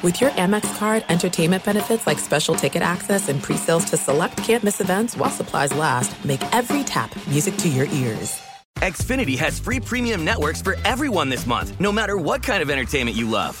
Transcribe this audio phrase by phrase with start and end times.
[0.00, 4.80] With your Amex card, entertainment benefits like special ticket access and pre-sales to select campus
[4.80, 8.40] events while supplies last, make every tap music to your ears.
[8.76, 13.16] Xfinity has free premium networks for everyone this month, no matter what kind of entertainment
[13.16, 13.60] you love.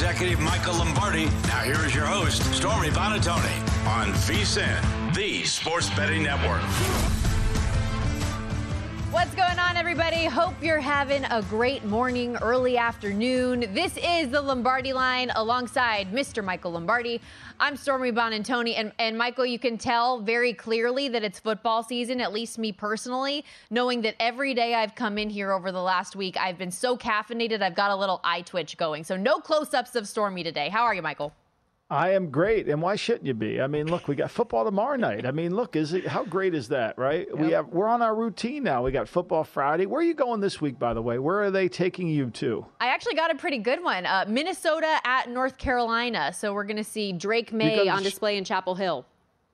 [0.00, 1.26] Executive Michael Lombardi.
[1.46, 3.52] Now here is your host, Stormy Buonantony,
[3.86, 6.62] on VSIN, the Sports Betting Network.
[9.10, 10.26] What's going on, everybody?
[10.26, 13.66] Hope you're having a great morning, early afternoon.
[13.74, 16.44] This is the Lombardi line alongside Mr.
[16.44, 17.20] Michael Lombardi.
[17.58, 22.20] I'm Stormy Buonantony, and, and Michael, you can tell very clearly that it's football season,
[22.20, 26.14] at least me personally, knowing that every day I've come in here over the last
[26.14, 29.02] week, I've been so caffeinated, I've got a little eye twitch going.
[29.02, 30.68] So no close ups of Stormy today.
[30.68, 31.34] How are you, Michael?
[31.90, 33.60] I am great, and why shouldn't you be?
[33.60, 35.26] I mean, look, we got football tomorrow night.
[35.26, 37.26] I mean, look, is it how great is that, right?
[37.28, 37.38] Yep.
[37.38, 38.84] We have we're on our routine now.
[38.84, 39.86] We got football Friday.
[39.86, 41.18] Where are you going this week, by the way?
[41.18, 42.64] Where are they taking you to?
[42.80, 44.06] I actually got a pretty good one.
[44.06, 46.32] Uh, Minnesota at North Carolina.
[46.32, 49.04] So we're going to see Drake Maye on display in Chapel Hill.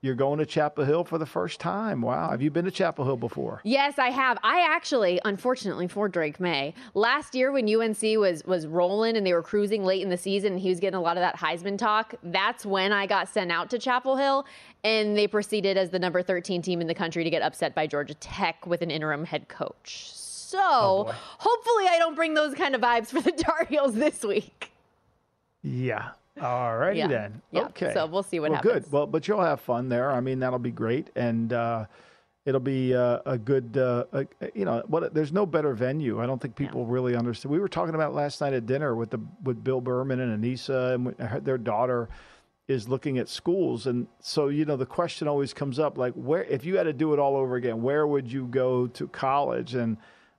[0.01, 2.01] You're going to Chapel Hill for the first time.
[2.01, 2.29] Wow.
[2.29, 3.61] Have you been to Chapel Hill before?
[3.63, 4.37] Yes, I have.
[4.43, 9.33] I actually, unfortunately for Drake Maye, last year when UNC was was rolling and they
[9.33, 11.79] were cruising late in the season and he was getting a lot of that Heisman
[11.79, 14.45] talk, that's when I got sent out to Chapel Hill
[14.83, 17.87] and they proceeded as the number 13 team in the country to get upset by
[17.87, 20.11] Georgia Tech with an interim head coach.
[20.13, 24.23] So, oh hopefully I don't bring those kind of vibes for the Tar Heels this
[24.23, 24.71] week.
[25.63, 26.09] Yeah,
[26.41, 27.07] all righty yeah.
[27.07, 27.41] then.
[27.51, 27.65] Yeah.
[27.65, 27.93] Okay.
[27.93, 28.85] So we'll see what well, happens.
[28.85, 28.91] Good.
[28.91, 30.11] Well, but you'll have fun there.
[30.11, 31.85] I mean, that'll be great, and uh,
[32.45, 33.77] it'll be uh, a good.
[33.77, 35.13] Uh, a, you know, what?
[35.13, 36.21] There's no better venue.
[36.21, 36.93] I don't think people yeah.
[36.93, 37.51] really understand.
[37.51, 40.95] We were talking about last night at dinner with the with Bill Berman and Anissa
[40.95, 42.09] and their daughter
[42.67, 46.43] is looking at schools and so you know the question always comes up like where
[46.43, 49.73] if you had to do it all over again where would you go to college
[49.73, 49.95] and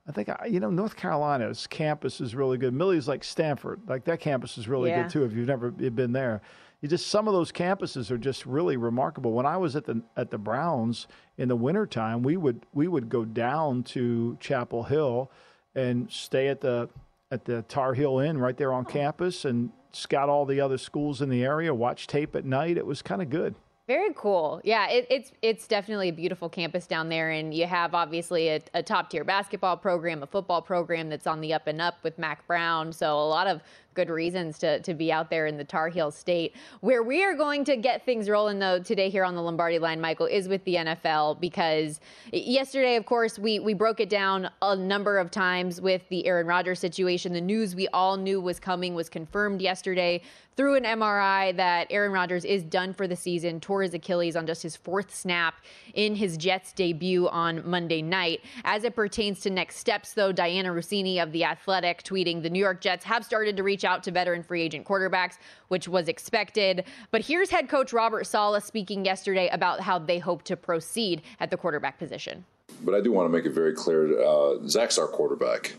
[0.09, 2.73] I think uh, you know North Carolina's campus is really good.
[2.73, 5.03] Millie's like Stanford, like that campus is really yeah.
[5.03, 5.23] good too.
[5.23, 6.41] If you've never been there,
[6.81, 9.33] you just some of those campuses are just really remarkable.
[9.33, 13.07] When I was at the at the Browns in the wintertime, we would we would
[13.07, 15.29] go down to Chapel Hill
[15.75, 16.89] and stay at the
[17.29, 18.91] at the Tar Heel Inn right there on oh.
[18.91, 22.77] campus and scout all the other schools in the area, watch tape at night.
[22.77, 23.53] It was kind of good.
[23.89, 24.61] Very cool.
[24.63, 28.61] Yeah, it, it's it's definitely a beautiful campus down there, and you have obviously a,
[28.75, 32.19] a top tier basketball program, a football program that's on the up and up with
[32.19, 32.93] Mack Brown.
[32.93, 33.61] So a lot of
[33.99, 36.55] good reasons to, to be out there in the Tar Heel state.
[36.79, 39.99] Where we are going to get things rolling, though, today here on the Lombardi line,
[39.99, 41.99] Michael, is with the NFL because
[42.31, 46.47] yesterday, of course, we, we broke it down a number of times with the Aaron
[46.47, 47.33] Rodgers situation.
[47.33, 50.21] The news we all knew was coming was confirmed yesterday
[50.59, 54.45] through an MRI that Aaron Rodgers is done for the season, tore his Achilles on
[54.45, 55.55] just his fourth snap
[55.93, 58.41] in his Jets debut on Monday night.
[58.65, 62.59] As it pertains to next steps, though, Dianna Russini of The Athletic tweeting the New
[62.59, 66.85] York Jets have started to reach out to veteran free agent quarterbacks, which was expected.
[67.11, 71.51] But here's head coach Robert Saleh speaking yesterday about how they hope to proceed at
[71.51, 72.45] the quarterback position.
[72.81, 75.75] But I do want to make it very clear uh, Zach's our quarterback.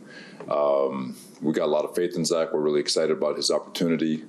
[0.50, 2.52] Um, we got a lot of faith in Zach.
[2.52, 4.24] We're really excited about his opportunity.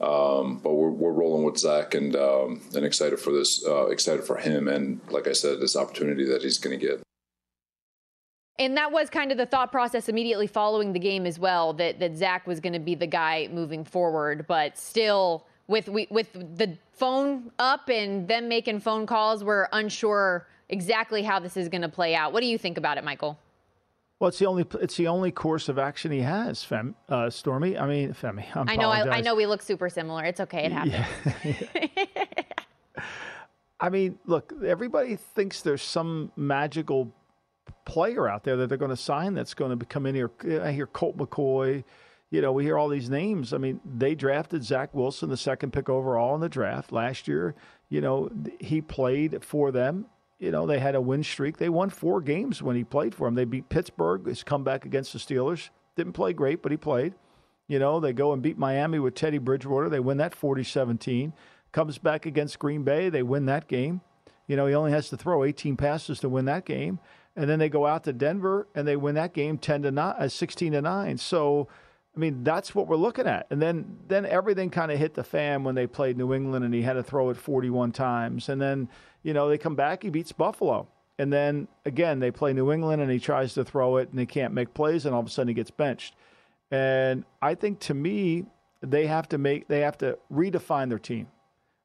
[0.00, 4.24] Um, but we're, we're rolling with Zach and um, and excited for this, uh, excited
[4.24, 7.02] for him, and like I said, this opportunity that he's going to get.
[8.58, 12.00] And that was kind of the thought process immediately following the game as well that
[12.00, 16.32] that Zach was going to be the guy moving forward, but still with we, with
[16.32, 21.82] the phone up and them making phone calls, we're unsure exactly how this is going
[21.82, 22.32] to play out.
[22.32, 23.38] What do you think about it, Michael?
[24.18, 27.78] Well, it's the only it's the only course of action he has, Fem, uh, Stormy.
[27.78, 28.44] I mean, Femi.
[28.56, 28.90] I, I know.
[28.90, 30.24] I, I, know we look super similar.
[30.24, 30.64] It's okay.
[30.64, 30.96] It happens.
[31.44, 31.86] Yeah.
[33.80, 34.52] I mean, look.
[34.66, 37.12] Everybody thinks there's some magical
[37.84, 40.30] player out there that they're going to sign that's going to come in here.
[40.62, 41.84] I hear Colt McCoy.
[42.30, 43.52] You know, we hear all these names.
[43.52, 47.54] I mean, they drafted Zach Wilson, the second pick overall in the draft last year.
[47.88, 48.30] You know,
[48.60, 50.06] he played for them.
[50.38, 51.56] You know, they had a win streak.
[51.56, 53.34] They won four games when he played for them.
[53.34, 55.70] They beat Pittsburgh, his comeback against the Steelers.
[55.96, 57.14] Didn't play great, but he played.
[57.66, 59.88] You know, they go and beat Miami with Teddy Bridgewater.
[59.88, 61.32] They win that 40 17.
[61.72, 63.08] Comes back against Green Bay.
[63.08, 64.00] They win that game.
[64.46, 66.98] You know, he only has to throw 18 passes to win that game.
[67.36, 70.14] And then they go out to Denver and they win that game 10 to 9,
[70.18, 71.18] uh, 16 to 9.
[71.18, 71.68] So,
[72.16, 73.46] I mean, that's what we're looking at.
[73.50, 76.74] And then then everything kind of hit the fan when they played New England and
[76.74, 78.48] he had to throw it 41 times.
[78.48, 78.88] And then,
[79.22, 80.88] you know, they come back, he beats Buffalo.
[81.18, 84.26] And then again, they play New England and he tries to throw it and they
[84.26, 86.14] can't make plays and all of a sudden he gets benched.
[86.70, 88.46] And I think to me,
[88.80, 91.28] they have to make they have to redefine their team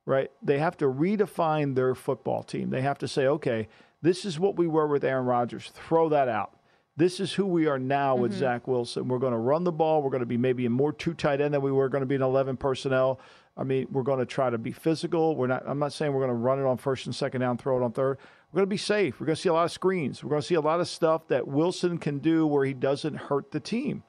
[0.05, 0.31] right?
[0.41, 2.69] They have to redefine their football team.
[2.69, 3.67] They have to say, okay,
[4.03, 5.71] this is what we were with Aaron Rodgers.
[5.73, 6.55] Throw that out.
[6.95, 8.41] This is who we are now with mm-hmm.
[8.41, 9.07] Zach Wilson.
[9.07, 10.03] We're going to run the ball.
[10.03, 12.05] We're going to be maybe a more two tight end than we were going to
[12.05, 13.19] be in 11 personnel.
[13.57, 15.35] I mean, we're going to try to be physical.
[15.35, 15.63] We're not.
[15.65, 17.83] I'm not saying we're going to run it on first and second down, throw it
[17.83, 18.19] on third.
[18.51, 19.19] We're going to be safe.
[19.19, 20.23] We're going to see a lot of screens.
[20.23, 23.15] We're going to see a lot of stuff that Wilson can do where he doesn't
[23.15, 24.03] hurt the team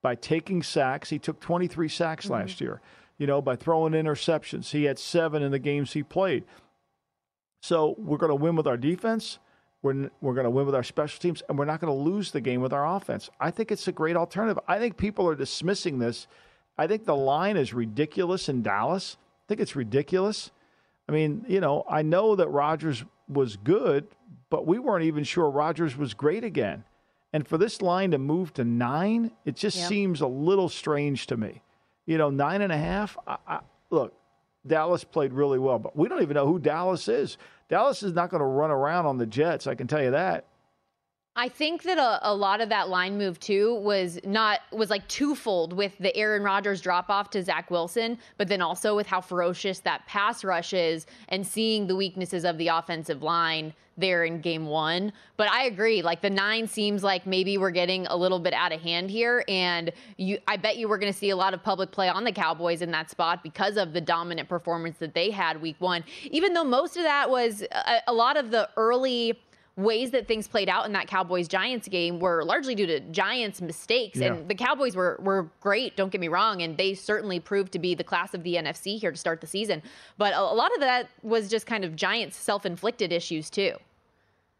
[0.00, 1.10] by taking sacks.
[1.10, 2.34] He took 23 sacks mm-hmm.
[2.34, 2.80] last year
[3.22, 4.70] you know, by throwing interceptions.
[4.70, 6.42] He had seven in the games he played.
[7.62, 9.38] So we're going to win with our defense.
[9.80, 12.30] We're, we're going to win with our special teams, and we're not going to lose
[12.30, 13.30] the game with our offense.
[13.40, 14.62] I think it's a great alternative.
[14.68, 16.26] I think people are dismissing this.
[16.76, 19.16] I think the line is ridiculous in Dallas.
[19.16, 20.50] I think it's ridiculous.
[21.08, 24.06] I mean, you know, I know that Rodgers was good,
[24.50, 26.84] but we weren't even sure Rodgers was great again.
[27.32, 29.88] And for this line to move to nine, it just yep.
[29.88, 31.62] seems a little strange to me
[32.06, 33.16] you know, nine and a half.
[33.26, 33.60] I, I,
[33.90, 34.14] look,
[34.66, 37.36] Dallas played really well, but we don't even know who Dallas is.
[37.68, 39.66] Dallas is not going to run around on the Jets.
[39.66, 40.46] I can tell you that.
[41.34, 45.08] I think that a, a, lot of that line move too was not was like
[45.08, 49.22] twofold with the Aaron Rodgers drop off to Zach Wilson, but then also with how
[49.22, 54.42] ferocious that pass rush is and seeing the weaknesses of the offensive line there in
[54.42, 55.10] game one.
[55.38, 58.72] But I agree, like the nine seems like maybe we're getting a little bit out
[58.72, 61.62] of hand here, and you I bet you we're going to see a lot of
[61.62, 65.30] public play on the Cowboys in that spot because of the dominant performance that they
[65.30, 66.04] had week one.
[66.30, 69.38] Even though most of that was a, a lot of the early
[69.76, 73.62] ways that things played out in that Cowboys Giants game were largely due to Giants
[73.62, 74.18] mistakes.
[74.18, 74.34] Yeah.
[74.34, 77.78] And the Cowboys were were great, don't get me wrong, and they certainly proved to
[77.78, 79.82] be the class of the NFC here to start the season.
[80.18, 83.76] But a, a lot of that was just kind of Giants self-inflicted issues too.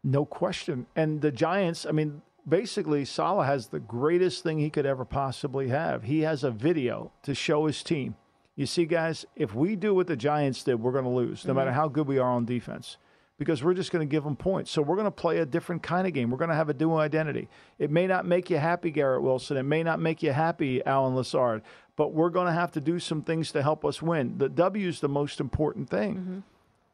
[0.04, 0.86] No question.
[0.96, 5.68] And the Giants, I mean, basically Saleh has the greatest thing he could ever possibly
[5.68, 6.02] have.
[6.02, 8.16] He has a video to show his team.
[8.56, 11.50] You see, guys, if we do what the Giants did, we're going to lose, no
[11.50, 11.58] mm-hmm.
[11.58, 12.96] matter how good we are on defense
[13.42, 14.70] because we're just going to give them points.
[14.70, 16.30] So we're going to play a different kind of game.
[16.30, 17.48] We're going to have a dual identity.
[17.76, 19.56] It may not make you happy, Garrett Wilson.
[19.56, 21.62] It may not make you happy, Allen Lazard,
[21.96, 24.38] but we're going to have to do some things to help us win.
[24.38, 26.14] The W is the most important thing.
[26.14, 26.38] Mm-hmm.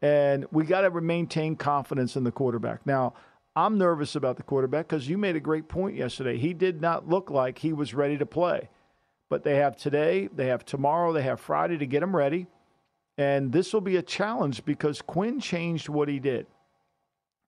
[0.00, 2.86] And we got to maintain confidence in the quarterback.
[2.86, 3.12] Now,
[3.54, 6.38] I'm nervous about the quarterback because you made a great point yesterday.
[6.38, 8.70] He did not look like he was ready to play.
[9.28, 12.46] But they have today, they have tomorrow, they have Friday to get him ready.
[13.18, 16.46] And this will be a challenge because Quinn changed what he did.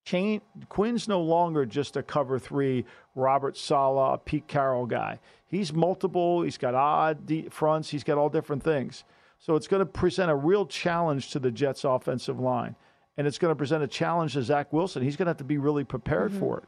[0.04, 2.84] Chain, Quinn's no longer just a cover three
[3.14, 5.20] Robert Saleh, Pete Carroll guy.
[5.46, 6.42] He's multiple.
[6.42, 7.90] He's got odd fronts.
[7.90, 9.04] He's got all different things.
[9.38, 12.76] So it's going to present a real challenge to the Jets' offensive line,
[13.16, 15.02] and it's going to present a challenge to Zach Wilson.
[15.02, 16.40] He's going to have to be really prepared mm-hmm.
[16.40, 16.64] for it.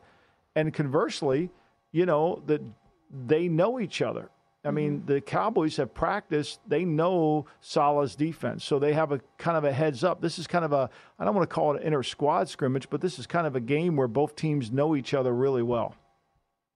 [0.54, 1.50] And conversely,
[1.90, 2.62] you know that
[3.10, 4.30] they know each other.
[4.64, 5.06] I mean, mm-hmm.
[5.06, 6.60] the Cowboys have practiced.
[6.68, 8.64] They know Saleh's defense.
[8.64, 10.20] So they have a kind of a heads up.
[10.20, 10.88] This is kind of a,
[11.18, 13.56] I don't want to call it an inter squad scrimmage, but this is kind of
[13.56, 15.96] a game where both teams know each other really well.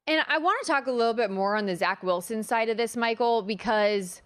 [0.08, 2.76] And I want to talk a little bit more on the Zach Wilson side of
[2.76, 4.22] this, Michael, because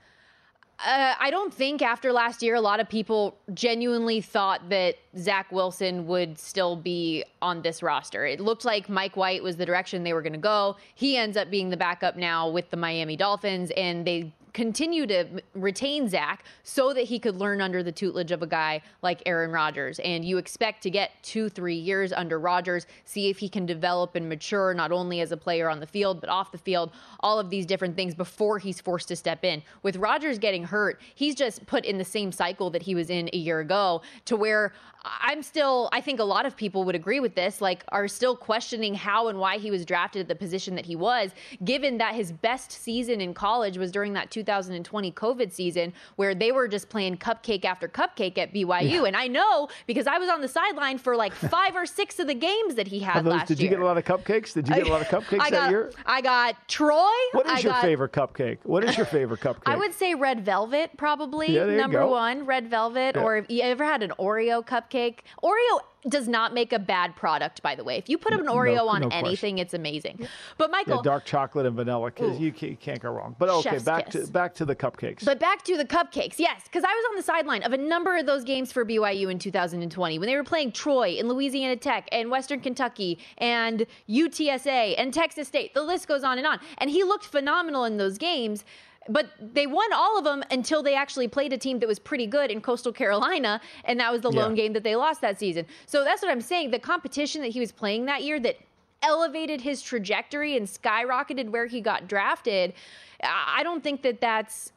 [0.84, 5.52] uh, I don't think after last year, a lot of people genuinely thought that Zach
[5.52, 8.24] Wilson would still be on this roster.
[8.24, 10.76] It looked like Mike White was the direction they were going to go.
[10.94, 15.42] He ends up being the backup now with the Miami Dolphins, and they continue to
[15.54, 19.50] retain Zach so that he could learn under the tutelage of a guy like Aaron
[19.50, 19.98] Rodgers.
[20.00, 24.14] And you expect to get two, three years under Rodgers, see if he can develop
[24.14, 26.90] and mature not only as a player on the field, but off the field,
[27.20, 29.62] all of these different things before he's forced to step in.
[29.82, 33.30] With Rodgers getting hurt, he's just put in the same cycle that he was in
[33.32, 34.72] a year ago to where
[35.04, 38.36] I'm still, I think a lot of people would agree with this, like, are still
[38.36, 41.30] questioning how and why he was drafted at the position that he was,
[41.64, 46.52] given that his best season in college was during that 2020 COVID season where they
[46.52, 48.90] were just playing cupcake after cupcake at BYU.
[48.90, 49.04] Yeah.
[49.04, 52.26] And I know because I was on the sideline for like five or six of
[52.26, 53.70] the games that he had those, last did year.
[53.70, 54.52] Did you get a lot of cupcakes?
[54.52, 55.92] Did you get a lot of cupcakes I got, that year?
[56.04, 57.08] I got Troy.
[57.32, 58.58] What is I your got, favorite cupcake?
[58.64, 59.62] What is your favorite cupcake?
[59.64, 62.44] I would say red velvet, probably yeah, number one.
[62.44, 63.22] Red velvet, yeah.
[63.22, 67.62] or if you ever had an Oreo cupcake, Oreo does not make a bad product,
[67.62, 67.96] by the way.
[67.96, 70.26] If you put an Oreo no, on no anything, it's amazing.
[70.56, 73.36] But Michael, yeah, dark chocolate and vanilla, because you can't go wrong.
[73.38, 74.26] But okay, back kiss.
[74.26, 75.24] to back to the cupcakes.
[75.24, 78.16] But back to the cupcakes, yes, because I was on the sideline of a number
[78.16, 82.08] of those games for BYU in 2020 when they were playing Troy and Louisiana Tech
[82.12, 85.74] and Western Kentucky and UTSA and Texas State.
[85.74, 86.60] The list goes on and on.
[86.78, 88.64] And he looked phenomenal in those games
[89.08, 92.26] but they won all of them until they actually played a team that was pretty
[92.26, 94.42] good in Coastal Carolina, and that was the yeah.
[94.42, 95.66] lone game that they lost that season.
[95.86, 96.70] So that's what I'm saying.
[96.70, 98.58] The competition that he was playing that year that
[99.02, 102.74] elevated his trajectory and skyrocketed where he got drafted.
[103.22, 104.72] I don't think that that's.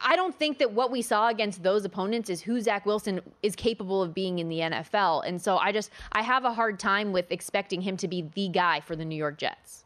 [0.00, 3.56] I don't think that what we saw against those opponents is who Zach Wilson is
[3.56, 5.26] capable of being in the NFL.
[5.26, 8.48] And so I just I have a hard time with expecting him to be the
[8.48, 9.84] guy for the New York Jets.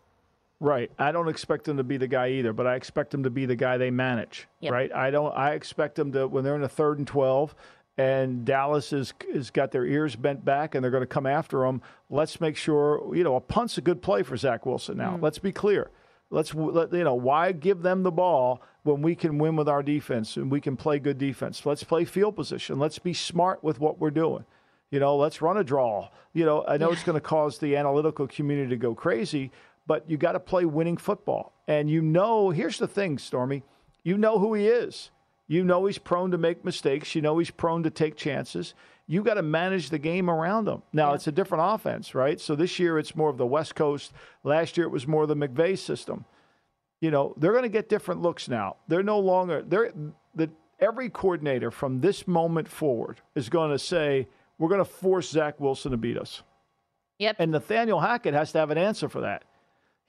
[0.62, 0.92] Right.
[0.96, 3.46] I don't expect him to be the guy either, but I expect him to be
[3.46, 4.46] the guy they manage.
[4.60, 4.72] Yep.
[4.72, 4.92] Right.
[4.92, 5.36] I don't.
[5.36, 7.56] I expect them to when they're in a third and twelve,
[7.98, 11.62] and Dallas is has got their ears bent back and they're going to come after
[11.62, 11.82] them.
[12.10, 14.98] Let's make sure you know a punt's a good play for Zach Wilson.
[14.98, 15.22] Now, mm.
[15.22, 15.90] let's be clear.
[16.30, 19.82] Let's let, you know why give them the ball when we can win with our
[19.82, 21.66] defense and we can play good defense.
[21.66, 22.78] Let's play field position.
[22.78, 24.44] Let's be smart with what we're doing.
[24.92, 26.10] You know, let's run a draw.
[26.34, 26.92] You know, I know yeah.
[26.92, 29.50] it's going to cause the analytical community to go crazy,
[29.86, 31.52] but you got to play winning football.
[31.66, 33.62] And you know, here's the thing, Stormy,
[34.02, 35.10] you know who he is.
[35.48, 37.14] You know he's prone to make mistakes.
[37.14, 38.74] You know he's prone to take chances.
[39.06, 40.82] You got to manage the game around him.
[40.92, 41.16] Now yeah.
[41.16, 42.40] it's a different offense, right?
[42.40, 44.12] So this year it's more of the West Coast.
[44.44, 46.24] Last year it was more the McVay system.
[47.00, 48.76] You know they're going to get different looks now.
[48.88, 49.92] They're no longer they're
[50.34, 55.28] the every coordinator from this moment forward is going to say we're going to force
[55.28, 56.42] Zach Wilson to beat us.
[57.18, 57.36] Yep.
[57.38, 59.44] And Nathaniel Hackett has to have an answer for that.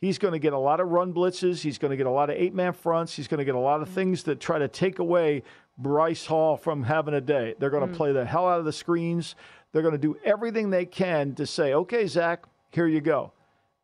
[0.03, 1.61] He's going to get a lot of run blitzes.
[1.61, 3.15] He's going to get a lot of eight man fronts.
[3.15, 5.43] He's going to get a lot of things that try to take away
[5.81, 7.55] Breece Hall from having a day.
[7.57, 7.95] They're going to mm.
[7.95, 9.35] play the hell out of the screens.
[9.71, 13.31] They're going to do everything they can to say, okay, Zach, here you go.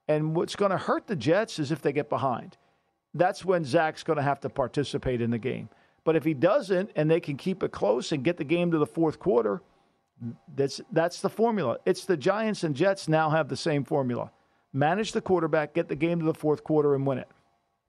[0.10, 2.58] And what's going to hurt the Jets is if they get behind.
[3.14, 5.70] That's when Zach's going to have to participate in the game.
[6.04, 8.78] But if he doesn't and they can keep it close and get the game to
[8.78, 9.62] the fourth quarter,
[10.54, 11.78] that's that's the formula.
[11.86, 14.32] It's the Giants and Jets now have the same formula
[14.74, 17.30] manage the quarterback, get the game to the fourth quarter, and win it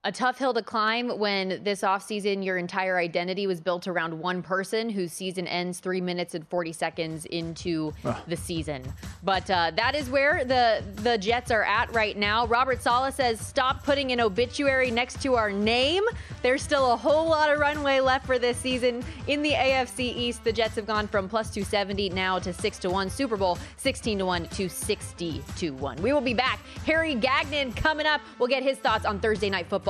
[0.05, 4.43] a tough hill to climb when this offseason your entire identity was built around one
[4.43, 7.93] person whose season ends three minutes and 40 seconds into
[8.27, 8.83] the season.
[9.23, 12.47] But uh, that is where the, the Jets are at right now.
[12.47, 16.03] Robert Saleh says, stop putting an obituary next to our name.
[16.41, 20.45] There's still a whole lot of runway left for this season in the AFC East.
[20.45, 23.11] The Jets have gone from plus 270 now to 6 to 1.
[23.11, 26.01] Super Bowl 16 to 1 to 60 to 1.
[26.01, 26.61] We will be back.
[26.87, 28.23] Harry Gagnon coming up.
[28.39, 29.90] We'll get his thoughts on Thursday Night Football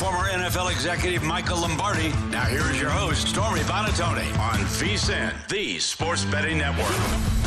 [0.00, 2.08] Former NFL executive Michael Lombardi.
[2.30, 7.39] Now here is your host, Stormy Buonantony on VSIN, the Sports Betting Network.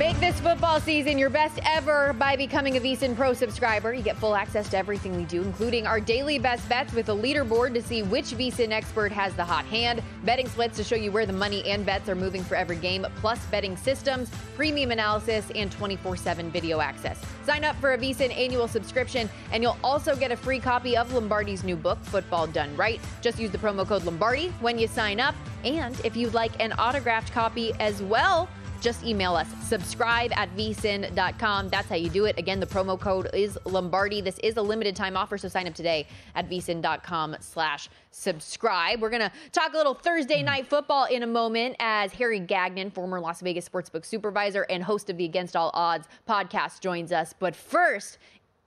[0.00, 3.92] Make this football season your best ever by becoming a VSIN Pro subscriber.
[3.92, 7.12] You get full access to everything we do, including our daily best bets with a
[7.12, 11.12] leaderboard to see which VSIN expert has the hot hand, betting splits to show you
[11.12, 15.52] where the money and bets are moving for every game, plus betting systems, premium analysis,
[15.54, 17.20] and 24 7 video access.
[17.44, 21.12] Sign up for a VSIN annual subscription, and you'll also get a free copy of
[21.12, 23.02] Lombardi's new book, Football Done Right.
[23.20, 25.34] Just use the promo code Lombardi when you sign up.
[25.62, 28.48] And if you'd like an autographed copy as well,
[28.80, 31.68] just email us subscribe at vsin.com.
[31.68, 32.38] That's how you do it.
[32.38, 34.20] Again, the promo code is Lombardi.
[34.20, 39.00] This is a limited time offer, so sign up today at vsin.com slash subscribe.
[39.00, 42.90] We're going to talk a little Thursday night football in a moment as Harry Gagnon,
[42.90, 47.32] former Las Vegas sportsbook supervisor and host of the Against All Odds podcast, joins us.
[47.38, 48.18] But first,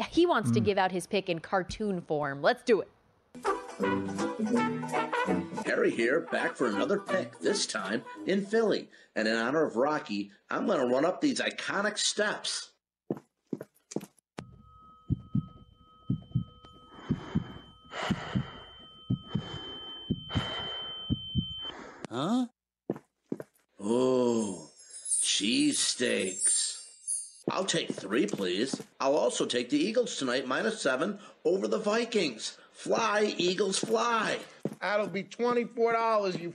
[0.09, 0.53] he wants mm.
[0.53, 2.41] to give out his pick in cartoon form.
[2.41, 2.87] Let's do it.
[5.65, 8.89] Harry here, back for another pick, this time in Philly.
[9.15, 12.71] And in honor of Rocky, I'm going to run up these iconic steps.
[22.09, 22.45] Huh?
[23.79, 24.69] Oh,
[25.21, 26.79] cheesesteaks.
[27.49, 28.81] I'll take three, please.
[28.99, 32.57] I'll also take the Eagles tonight, minus seven, over the Vikings.
[32.73, 34.39] Fly, Eagles, fly.
[34.81, 36.53] That'll be $24, you.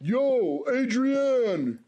[0.00, 1.80] Yo, Adrian!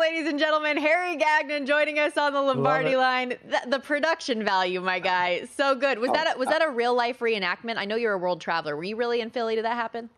[0.00, 3.34] Ladies and gentlemen, Harry Gagnon joining us on the Lombardi line.
[3.44, 5.98] The, the, production value, my guy, so good.
[5.98, 7.76] Was oh, that a, was uh, that a real life reenactment?
[7.76, 8.76] I know you're a world traveler.
[8.76, 9.56] Were you really in Philly?
[9.56, 10.08] Did that happen?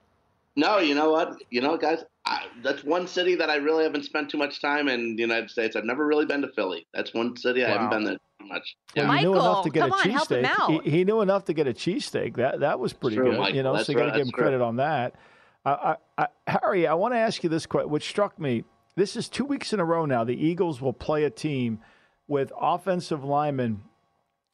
[0.54, 1.42] No, you know what?
[1.50, 4.86] You know, guys, I, that's one city that I really haven't spent too much time
[4.86, 5.74] in the United States.
[5.74, 6.86] I've never really been to Philly.
[6.94, 8.76] That's one city I haven't been there too much.
[8.94, 9.08] Yeah.
[9.08, 10.84] Well, he knew enough to get a cheesesteak.
[10.84, 12.36] He, he, knew enough to get a cheesesteak.
[12.36, 13.38] That that was pretty true, good.
[13.40, 13.56] Michael.
[13.56, 15.16] You know, that's so you got to give him credit on that.
[15.64, 18.64] I, I, Harry, I want to ask you this question, which struck me
[18.96, 20.24] this is two weeks in a row now.
[20.24, 21.80] The Eagles will play a team
[22.28, 23.82] with offensive linemen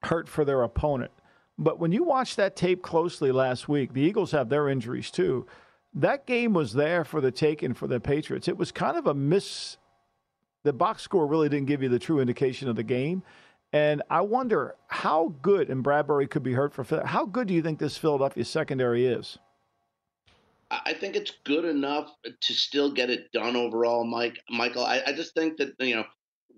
[0.05, 1.11] hurt for their opponent.
[1.59, 5.46] But when you watch that tape closely last week, the Eagles have their injuries too.
[5.94, 8.46] That game was there for the taking for the Patriots.
[8.46, 9.77] It was kind of a miss.
[10.62, 13.22] The box score really didn't give you the true indication of the game.
[13.72, 17.62] And I wonder how good, and Bradberry could be hurt for how good do you
[17.62, 19.38] think this Philadelphia secondary is?
[20.70, 24.38] I think it's good enough to still get it done overall, Mike.
[24.50, 26.04] Michael, I, I just think that you know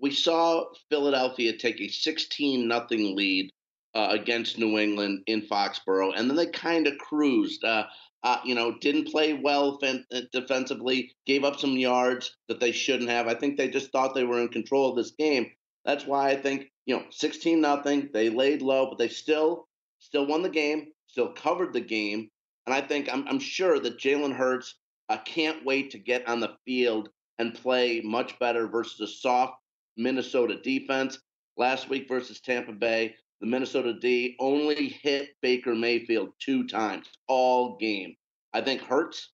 [0.01, 3.51] we saw Philadelphia take a 16 nothing lead
[3.95, 7.63] uh, against New England in Foxborough, and then they kind of cruised.
[7.63, 7.85] Uh,
[8.23, 12.71] uh, you know, didn't play well fen- uh, defensively, gave up some yards that they
[12.71, 13.27] shouldn't have.
[13.27, 15.49] I think they just thought they were in control of this game.
[15.85, 18.09] That's why I think you know, 16 nothing.
[18.13, 19.67] They laid low, but they still
[19.99, 22.29] still won the game, still covered the game,
[22.71, 24.75] and I think I'm, I'm sure that Jalen Hurts
[25.09, 29.55] uh, can't wait to get on the field and play much better versus a soft
[29.97, 31.19] Minnesota defense.
[31.57, 37.75] Last week versus Tampa Bay, the Minnesota D only hit Baker Mayfield two times all
[37.77, 38.15] game.
[38.53, 39.31] I think Hurts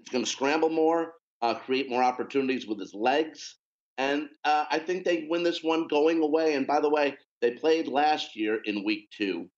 [0.00, 3.56] is going to scramble more, uh, create more opportunities with his legs.
[3.96, 6.52] And uh, I think they win this one going away.
[6.52, 9.48] And by the way, they played last year in week two.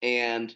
[0.00, 0.54] And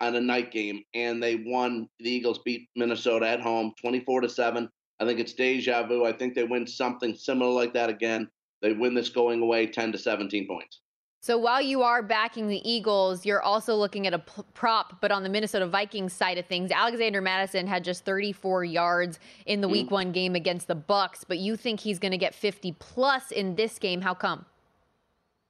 [0.00, 1.88] on a night game, and they won.
[1.98, 4.68] The Eagles beat Minnesota at home, twenty-four to seven.
[5.00, 6.04] I think it's deja vu.
[6.04, 8.28] I think they win something similar like that again.
[8.62, 10.80] They win this going away, ten to seventeen points.
[11.22, 15.12] So while you are backing the Eagles, you're also looking at a p- prop, but
[15.12, 19.66] on the Minnesota Vikings side of things, Alexander Mattison had just 34 yards in the
[19.66, 19.72] mm-hmm.
[19.72, 23.32] Week One game against the Bucs, but you think he's going to get 50 plus
[23.32, 24.00] in this game?
[24.00, 24.46] How come?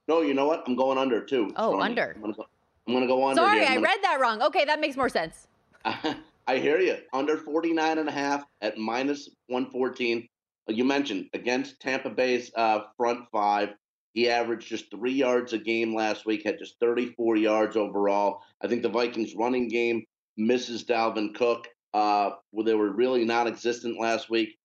[0.09, 0.63] No, you know what?
[0.67, 1.53] I'm going under too.
[1.55, 2.17] Oh, under.
[2.21, 2.45] I'm go,
[2.87, 3.35] I'm going to go on.
[3.35, 4.41] Sorry, I read that wrong.
[4.41, 5.47] Okay, that makes more sense.
[5.85, 6.97] I hear you.
[7.13, 10.27] Under 49 and a half at minus 114.
[10.67, 13.69] You mentioned against Tampa Bay's uh, front five.
[14.13, 18.41] He averaged just three yards a game last week, had just 34 yards overall.
[18.61, 20.03] I think the Vikings running game
[20.37, 21.67] misses Dalvin Cook.
[21.93, 24.57] Uh, well, they were really non existent last week.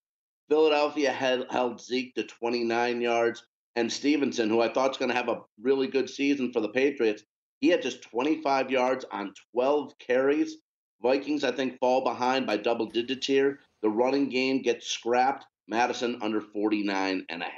[0.49, 5.17] Philadelphia had held Zeke to 29 yards, and Stevenson, who I thought was going to
[5.17, 7.23] have a really good season for the Patriots,
[7.61, 10.57] he had just 25 yards on 12 carries.
[11.03, 13.61] Vikings, I think, fall behind by double digits here.
[13.83, 15.45] The running game gets scrapped.
[15.69, 17.53] Mattison under 49 and a half.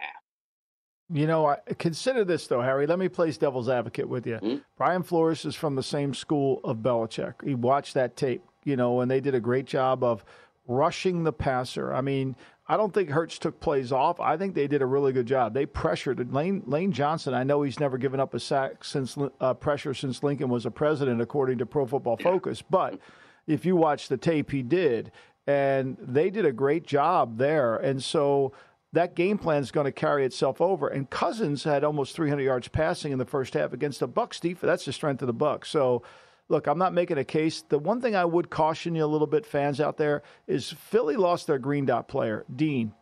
[1.10, 2.86] You know, I, consider this though, Harry.
[2.86, 4.36] Let me place devil's advocate with you.
[4.36, 4.56] Mm-hmm.
[4.76, 7.34] Brian Flores is from the same school of Belichick.
[7.44, 10.24] He watched that tape, you know, and they did a great job of
[10.66, 11.94] rushing the passer.
[11.94, 12.36] I mean,
[12.70, 14.20] I don't think Hurts took plays off.
[14.20, 15.54] I think they did a really good job.
[15.54, 17.32] They pressured Lane Lane Johnson.
[17.32, 20.70] I know he's never given up a sack since uh, pressure since Lincoln was a
[20.70, 22.62] president, according to Pro Football Focus.
[22.62, 23.00] But
[23.46, 25.10] if you watch the tape, he did,
[25.46, 27.76] and they did a great job there.
[27.76, 28.52] And so
[28.92, 30.88] that game plan is going to carry itself over.
[30.88, 34.68] And Cousins had almost 300 yards passing in the first half against the Bucs defense.
[34.68, 35.66] That's the strength of the Bucs.
[35.66, 36.02] So,
[36.48, 37.62] look, I'm not making a case.
[37.68, 41.16] The one thing I would caution you a little bit, fans out there, is Philly
[41.16, 42.92] lost their green dot player, Dean.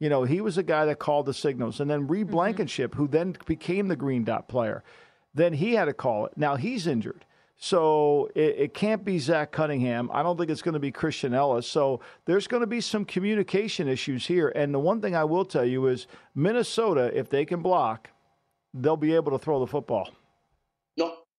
[0.00, 1.80] You know, he was a guy that called the signals.
[1.80, 2.32] And then Reed mm-hmm.
[2.32, 4.84] Blankenship, who then became the green dot player,
[5.34, 6.32] then he had to call it.
[6.36, 7.24] Now he's injured.
[7.60, 10.08] So it, it, can't be Zach Cunningham.
[10.12, 11.66] I don't think it's going to be Christian Elliss.
[11.66, 14.52] So there's going to be some communication issues here.
[14.54, 16.06] And the one thing I will tell you is
[16.36, 18.10] Minnesota, if they can block,
[18.72, 20.08] they'll be able to throw the football.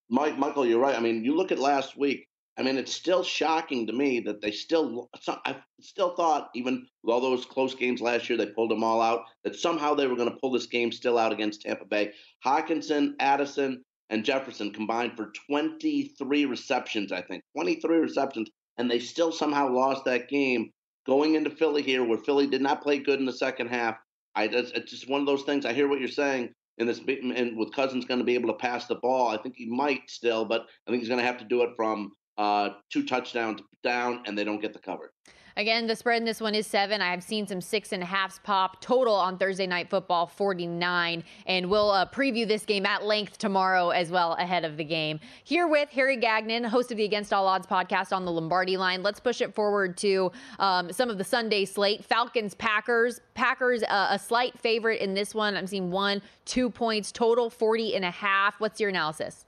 [0.09, 0.95] Mike, Michael, you're right.
[0.95, 2.25] I mean, you look at last week.
[2.57, 5.09] I mean, it's still shocking to me that they still.
[5.45, 9.01] I still thought, even with all those close games last year, they pulled them all
[9.01, 9.21] out.
[9.43, 12.11] That somehow they were going to pull this game still out against Tampa Bay.
[12.45, 17.43] Hockenson, Addison, and Jefferson combined for 23 receptions, I think.
[17.55, 20.71] 23 receptions, and they still somehow lost that game
[21.05, 23.97] going into Philly here, where Philly did not play good in the second half.
[24.35, 25.65] I it's just one of those things.
[25.65, 26.49] I hear what you're saying.
[26.79, 29.55] In this, and with Cousins going to be able to pass the ball, I think
[29.57, 32.69] he might still, but I think he's going to have to do it from uh,
[32.89, 35.11] two touchdowns down, and they don't get the cover.
[35.59, 37.01] Again, the spread in this one is seven.
[37.01, 41.21] I have seen some six and a halfs pop total on Thursday Night Football, 49.
[41.47, 45.19] And we'll uh, preview this game at length tomorrow as well ahead of the game.
[45.43, 49.03] Here with Harry Gagnon, host of the Against All Odds podcast on the Lombardi line.
[49.03, 52.05] Let's push it forward to um, some of the Sunday slate.
[52.05, 53.19] Falcons, Packers.
[53.33, 55.57] Packers, uh, a slight favorite in this one.
[55.57, 58.61] I'm seeing one, two points total, 40 and a half.
[58.61, 59.43] What's your analysis?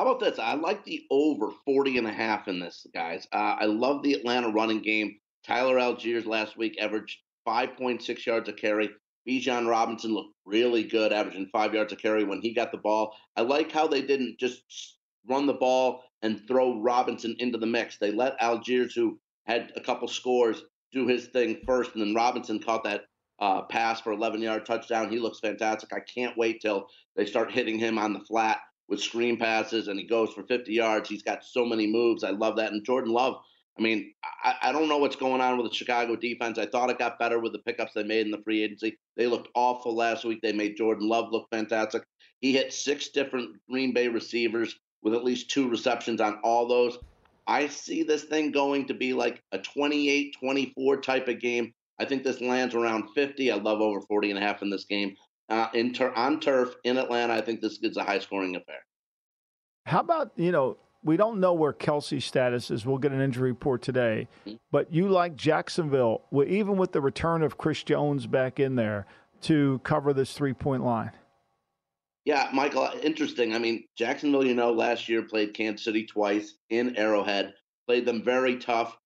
[0.00, 0.38] How about this?
[0.38, 3.28] I like the over 40 and a half in this, guys.
[3.34, 5.18] Uh, I love the Atlanta running game.
[5.46, 8.88] Tyler Allgeier last week averaged 5.6 yards a carry.
[9.28, 13.14] Bijan Robinson looked really good, averaging five yards a carry when he got the ball.
[13.36, 14.96] I like how they didn't just
[15.28, 17.98] run the ball and throw Robinson into the mix.
[17.98, 20.62] They let Algiers, who had a couple scores,
[20.94, 23.02] do his thing first, and then Robinson caught that
[23.38, 25.10] uh, pass for 11 yard touchdown.
[25.10, 25.92] He looks fantastic.
[25.92, 26.86] I can't wait till
[27.16, 30.72] they start hitting him on the flat with screen passes and he goes for 50
[30.72, 31.08] yards.
[31.08, 32.24] He's got so many moves.
[32.24, 32.72] I love that.
[32.72, 33.36] And Jordan Love,
[33.78, 34.12] I mean,
[34.44, 36.58] I, I, don't know what's going on with the Chicago defense.
[36.58, 38.98] I thought it got better with the pickups they made in the free agency.
[39.16, 40.40] They looked awful last week.
[40.42, 42.02] They made Jordan Love look fantastic.
[42.40, 46.98] He hit six different Green Bay receivers with at least two receptions on all those.
[47.46, 51.72] I see this thing going to be like a 28 24 type of game.
[51.98, 53.52] I think this lands around 50.
[53.52, 55.14] I love over 40 and a half in this game
[55.50, 57.34] uh, in ter- on turf in Atlanta.
[57.34, 58.80] I think this is a high scoring affair.
[59.86, 60.78] How about you know?
[61.02, 62.84] We don't know where Kelce's status is.
[62.84, 64.28] We'll get an injury report today.
[64.46, 64.56] Mm-hmm.
[64.70, 69.06] But you like Jacksonville, even with the return of Chris Jones back in there
[69.42, 71.12] to cover this three point line.
[72.26, 73.54] Yeah, Michael, interesting.
[73.54, 77.54] I mean, Jacksonville, you know, last year played Kansas City twice in Arrowhead,
[77.86, 78.96] played them very tough.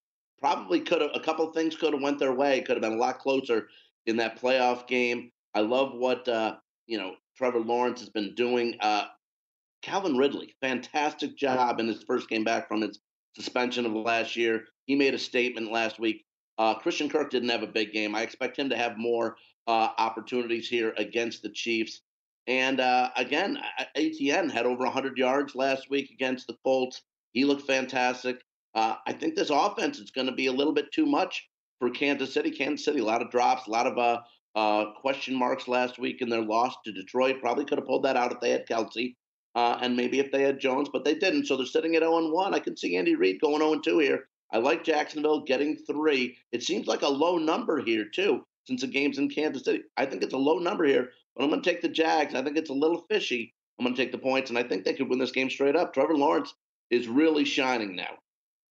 [0.41, 2.61] Probably could have a couple things could have went their way.
[2.61, 3.69] Could have been a lot closer
[4.07, 5.31] in that playoff game.
[5.55, 8.77] I love what uh, you know Trevor Lawrence has been doing.
[8.81, 9.07] Uh,
[9.83, 13.01] Calvin Ridley, fantastic job in his first game back from his
[13.37, 14.64] suspension of last year.
[14.87, 16.25] He made a statement last week.
[16.57, 18.14] Uh, Christian Kirk didn't have a big game.
[18.14, 19.37] I expect him to have more
[19.67, 22.01] uh, opportunities here against the Chiefs.
[22.47, 23.59] And uh, again,
[23.95, 27.03] Etienne had over 100 yards last week against the Colts.
[27.33, 28.40] He looked fantastic.
[28.75, 31.90] Uh, I think this offense is going to be a little bit too much for
[31.90, 32.51] Kansas City.
[32.51, 34.23] Kansas City, a lot of drops, a lot of
[34.55, 37.40] uh, question marks last week in their loss to Detroit.
[37.40, 39.14] Probably could have pulled that out if they had Kelce
[39.55, 41.47] uh, and maybe if they had Jones, but they didn't.
[41.47, 42.55] So they're sitting at 0 1.
[42.55, 44.29] I can see Andy Reid going 0 2 here.
[44.53, 46.37] I like Jacksonville getting three.
[46.53, 49.83] It seems like a low number here, too, since the game's in Kansas City.
[49.97, 52.35] I think it's a low number here, but I'm going to take the Jags.
[52.35, 53.55] I think it's a little fishy.
[53.79, 55.75] I'm going to take the points, and I think they could win this game straight
[55.75, 55.93] up.
[55.93, 56.55] Trevor Lawrence
[56.90, 58.19] is really shining now.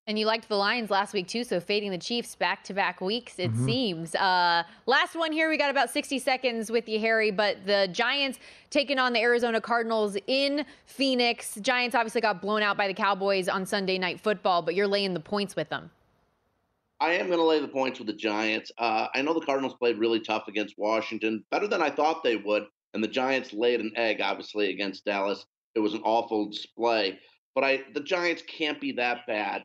[0.05, 2.99] And you liked the Lions last week too, so fading the Chiefs back to back
[2.99, 3.65] weeks, it mm-hmm.
[3.65, 4.15] seems.
[4.15, 8.37] Uh, last one here, we got about 60 seconds with you, Harry, but the Giants
[8.69, 11.55] taking on the Arizona Cardinals in Phoenix.
[11.61, 15.13] Giants obviously got blown out by the Cowboys on Sunday Night Football, but you're laying
[15.13, 15.89] the points with them.
[16.99, 18.73] I am going to lay the points with the Giants.
[18.77, 22.35] Uh, I know the Cardinals played really tough against Washington, better than I thought they
[22.35, 25.45] would, and the Giants laid an egg, obviously, against Dallas.
[25.75, 27.19] It was an awful display.
[27.55, 29.63] But I, the Giants can't be that bad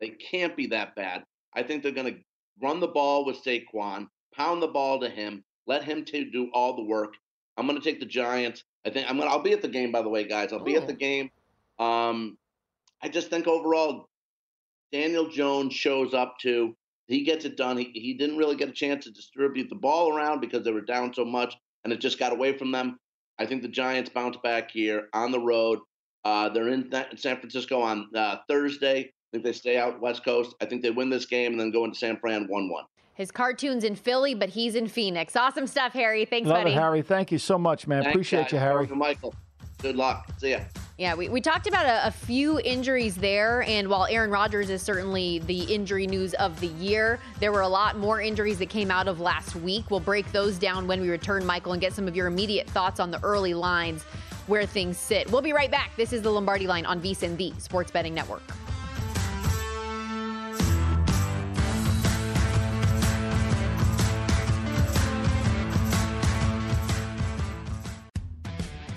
[0.00, 1.24] they can't be that bad.
[1.54, 2.20] I think they're going to
[2.60, 6.76] run the ball with Saquon, pound the ball to him, let him to do all
[6.76, 7.14] the work.
[7.56, 8.62] I'm going to take the Giants.
[8.86, 9.28] I think I'm going.
[9.28, 10.52] to I'll be at the game, by the way, guys.
[10.52, 11.30] I'll be at the game.
[11.78, 12.38] Um,
[13.02, 14.08] I just think overall,
[14.92, 16.74] Daniel Jones shows up to.
[17.06, 17.78] He gets it done.
[17.78, 20.82] He, he didn't really get a chance to distribute the ball around because they were
[20.82, 22.98] down so much, and it just got away from them.
[23.38, 25.78] I think the Giants bounce back here on the road.
[26.24, 29.12] Uh, they're in San Francisco on uh, Thursday.
[29.28, 30.54] I think they stay out West Coast.
[30.62, 32.84] I think they win this game and then go into San Fran 1 1.
[33.12, 35.36] His cartoon's in Philly, but he's in Phoenix.
[35.36, 36.24] Awesome stuff, Harry.
[36.24, 36.70] Thanks, Love buddy.
[36.70, 37.02] it, Harry.
[37.02, 38.04] Thank you so much, man.
[38.04, 38.52] Thanks, Appreciate guys.
[38.52, 38.76] you, Harry.
[38.76, 39.34] Welcome, Michael.
[39.82, 40.26] Good luck.
[40.38, 40.60] See ya.
[40.96, 44.82] Yeah, we, we talked about a, a few injuries there, and while Aaron Rodgers is
[44.82, 48.90] certainly the injury news of the year, there were a lot more injuries that came
[48.90, 49.90] out of last week.
[49.90, 52.98] We'll break those down when we return, Michael, and get some of your immediate thoughts
[52.98, 54.04] on the early lines
[54.46, 55.30] where things sit.
[55.30, 55.90] We'll be right back.
[55.96, 58.42] This is the Lombardi line on VSIN, the Sports Betting Network.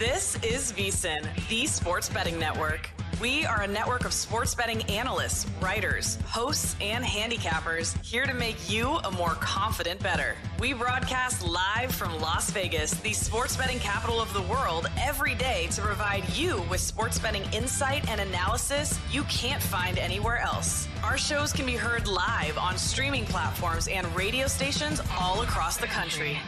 [0.01, 2.89] This is VSIN, the Sports Betting Network.
[3.21, 8.67] We are a network of sports betting analysts, writers, hosts, and handicappers here to make
[8.67, 10.35] you a more confident better.
[10.59, 15.67] We broadcast live from Las Vegas, the sports betting capital of the world, every day
[15.73, 20.87] to provide you with sports betting insight and analysis you can't find anywhere else.
[21.03, 25.85] Our shows can be heard live on streaming platforms and radio stations all across the
[25.85, 26.39] country.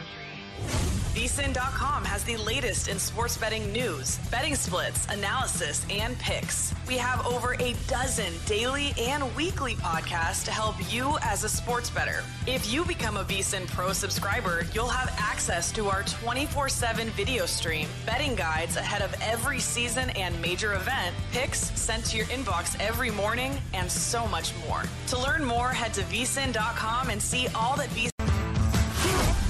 [1.14, 6.74] VSIN.com has the latest in sports betting news, betting splits, analysis, and picks.
[6.88, 11.88] We have over a dozen daily and weekly podcasts to help you as a sports
[11.88, 12.24] bettor.
[12.48, 17.46] If you become a VSIN Pro subscriber, you'll have access to our 24 7 video
[17.46, 22.76] stream, betting guides ahead of every season and major event, picks sent to your inbox
[22.80, 24.82] every morning, and so much more.
[25.08, 28.13] To learn more, head to VSIN.com and see all that VSIN.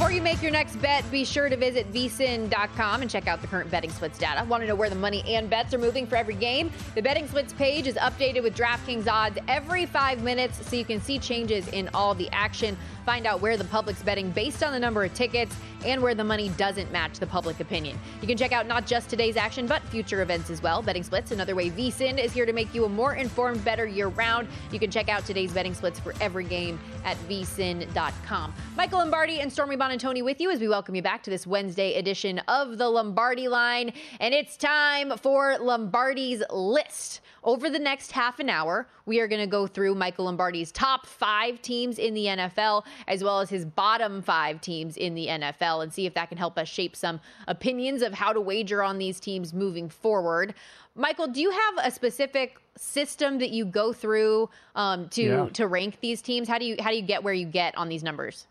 [0.00, 3.46] Before you make your next bet, be sure to visit vsin.com and check out the
[3.46, 4.42] current betting splits data.
[4.48, 6.70] Want to know where the money and bets are moving for every game?
[6.94, 11.02] The betting splits page is updated with DraftKings odds every five minutes so you can
[11.02, 12.78] see changes in all the action.
[13.04, 16.24] Find out where the public's betting based on the number of tickets and where the
[16.24, 17.98] money doesn't match the public opinion.
[18.20, 20.82] You can check out not just today's action, but future events as well.
[20.82, 24.08] Betting splits, another way VSIN is here to make you a more informed, better year
[24.08, 24.48] round.
[24.72, 28.54] You can check out today's betting splits for every game at vsin.com.
[28.76, 31.94] Michael Lombardi and Stormy Buonantony with you as we welcome you back to this Wednesday
[31.94, 33.92] edition of the Lombardi line.
[34.20, 37.20] And it's time for Lombardi's list.
[37.42, 41.06] Over the next half an hour, we are going to go through Michael Lombardi's top
[41.06, 45.82] five teams in the NFL, as well as his bottom five teams in the NFL,
[45.82, 48.98] and see if that can help us shape some opinions of how to wager on
[48.98, 50.54] these teams moving forward.
[50.94, 55.48] Michael, do you have a specific system that you go through um, to Yeah.
[55.54, 56.46] to rank these teams?
[56.46, 58.46] How do you how do you get where you get on these numbers?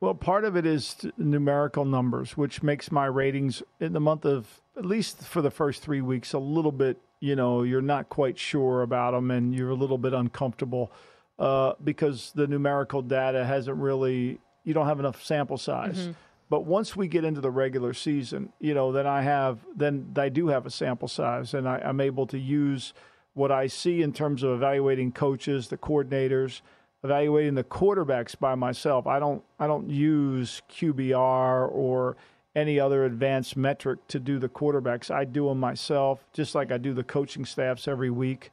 [0.00, 4.60] Well, part of it is numerical numbers, which makes my ratings in the month of,
[4.76, 8.38] at least for the first three weeks, a little bit, you know, you're not quite
[8.38, 10.92] sure about them and you're a little bit uncomfortable
[11.38, 16.10] uh, because the numerical data hasn't really, you don't have enough sample size.
[16.48, 20.28] But once we get into the regular season, you know, then I have, then I
[20.28, 22.92] do have a sample size and I, I'm able to use
[23.32, 26.60] what I see in terms of evaluating coaches, the coordinators,
[27.04, 29.06] evaluating the quarterbacks by myself.
[29.06, 32.16] I don't I don't use QBR or
[32.54, 35.10] any other advanced metric to do the quarterbacks.
[35.10, 38.50] I do them myself, just like I do the coaching staffs every week.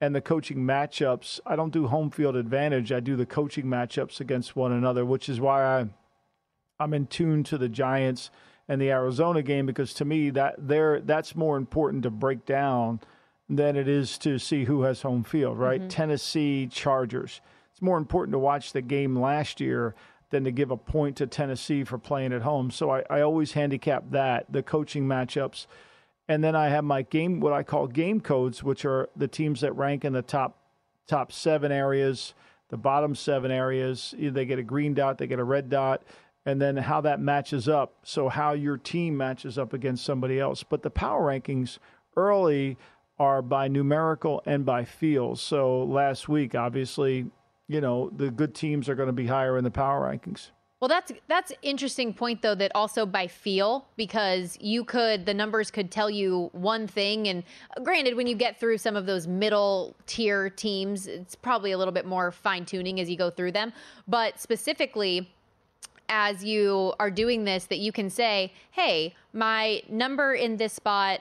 [0.00, 2.90] And the coaching matchups, I don't do home field advantage.
[2.90, 5.88] I do the coaching matchups against one another, which is why I
[6.78, 8.30] I'm in tune to the Giants
[8.68, 13.00] and the Arizona game because to me that there that's more important to break down
[13.48, 15.80] than it is to see who has home field, right?
[15.80, 15.88] Mm-hmm.
[15.88, 17.40] Tennessee Chargers.
[17.80, 19.94] It's more important to watch the game last year
[20.28, 22.70] than to give a point to Tennessee for playing at home.
[22.70, 25.66] So I, I always handicap that, the coaching matchups.
[26.28, 29.62] And then I have my game what I call game codes, which are the teams
[29.62, 30.58] that rank in the top
[31.08, 32.34] top seven areas,
[32.68, 34.14] the bottom seven areas.
[34.18, 36.02] They get a green dot, they get a red dot,
[36.44, 37.94] and then how that matches up.
[38.02, 40.62] So how your team matches up against somebody else.
[40.62, 41.78] But the power rankings
[42.14, 42.76] early
[43.18, 45.38] are by numerical and by field.
[45.38, 47.30] So last week, obviously,
[47.70, 50.48] you know, the good teams are going to be higher in the power rankings.
[50.80, 55.70] Well, that's that's interesting point though that also by feel because you could the numbers
[55.70, 57.44] could tell you one thing and
[57.76, 61.78] uh, granted when you get through some of those middle tier teams it's probably a
[61.78, 63.74] little bit more fine tuning as you go through them
[64.08, 65.30] but specifically
[66.08, 71.20] as you are doing this that you can say hey my number in this spot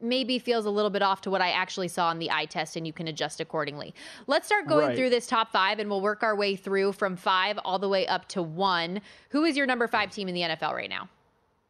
[0.00, 2.76] maybe feels a little bit off to what I actually saw on the eye test,
[2.76, 3.94] and you can adjust accordingly.
[4.26, 4.96] Let's start going Right.
[4.96, 8.06] through this top five, and we'll work our way through from five all the way
[8.06, 9.00] up to one.
[9.30, 11.08] Who is your number five team in the NFL right now?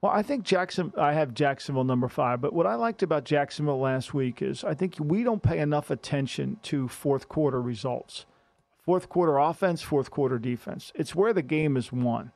[0.01, 0.93] Well, I think Jackson.
[0.99, 4.75] I have Jacksonville number five, but what I liked about Jacksonville last week is I
[4.75, 8.27] think we don't pay enough attention to fourth quarter results,
[8.85, 10.93] fourth quarter offense, fourth quarter defense.
[10.95, 12.33] It's where the game is won,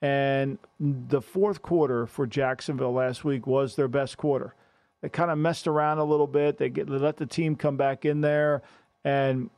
[0.00, 4.54] and the fourth quarter for Jacksonville last week was their best quarter.
[5.02, 6.58] They kind of messed around a little bit.
[6.58, 8.62] They get they let the team come back in there,
[9.04, 9.50] and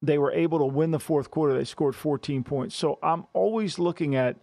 [0.00, 1.54] they were able to win the fourth quarter.
[1.56, 2.74] They scored 14 points.
[2.74, 4.36] So I'm always looking at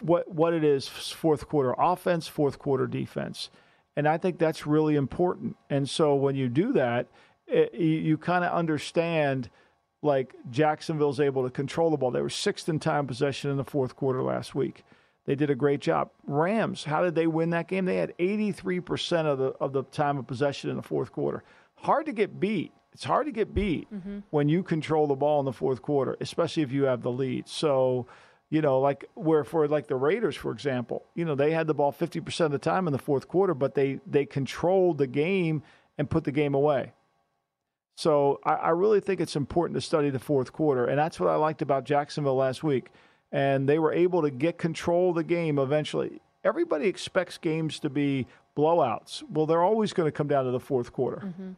[0.00, 3.50] what what it is fourth quarter offense, fourth quarter defense,
[3.96, 5.56] and I think that's really important.
[5.70, 7.06] And so when you do that,
[7.46, 9.50] it, you, you kind of understand.
[10.04, 12.10] Like Jacksonville's able to control the ball.
[12.10, 14.82] They were sixth in time possession in the fourth quarter last week.
[15.24, 16.10] They did a great job.
[16.26, 17.84] Rams, how did they win that game?
[17.84, 21.44] They had 83% of the of the time of possession in the fourth quarter.
[21.76, 22.72] Hard to get beat.
[22.92, 24.18] It's hard to get beat mm-hmm.
[24.30, 27.48] when you control the ball in the fourth quarter, especially if you have the lead.
[27.48, 28.06] So,
[28.50, 31.74] you know, like where for like the Raiders, for example, you know, they had the
[31.74, 35.62] ball 50% of the time in the fourth quarter, but they they controlled the game
[35.96, 36.92] and put the game away.
[37.96, 41.30] So I, I really think it's important to study the fourth quarter, and that's what
[41.30, 42.88] I liked about Jacksonville last week.
[43.32, 46.20] And they were able to get control of the game eventually.
[46.44, 49.22] Everybody expects games to be blowouts.
[49.30, 51.22] Well, they're always going to come down to the fourth quarter.
[51.24, 51.52] Mm-hmm.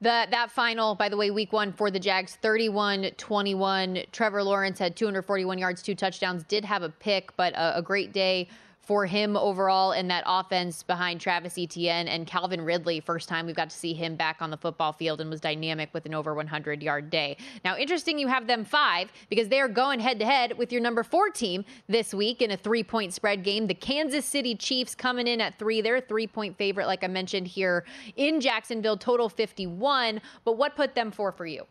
[0.00, 4.00] The, that final, by the way, week one for the Jags, 31 21.
[4.12, 8.12] Trevor Lawrence had 241 yards, two touchdowns, did have a pick, but a, a great
[8.12, 8.48] day
[8.86, 13.00] for him overall in that offense behind Travis Etienne and Calvin Ridley.
[13.00, 15.90] First time we've got to see him back on the football field and was dynamic
[15.92, 17.36] with an over 100 yard day.
[17.64, 20.80] Now, interesting you have them five because they are going head to head with your
[20.80, 23.66] number four team this week in a three point spread game.
[23.66, 25.80] The Kansas City Chiefs coming in at three.
[25.80, 27.84] They're a three point favorite, like I mentioned here
[28.16, 30.20] in Jacksonville, total 51.
[30.44, 31.66] But what put them four for you?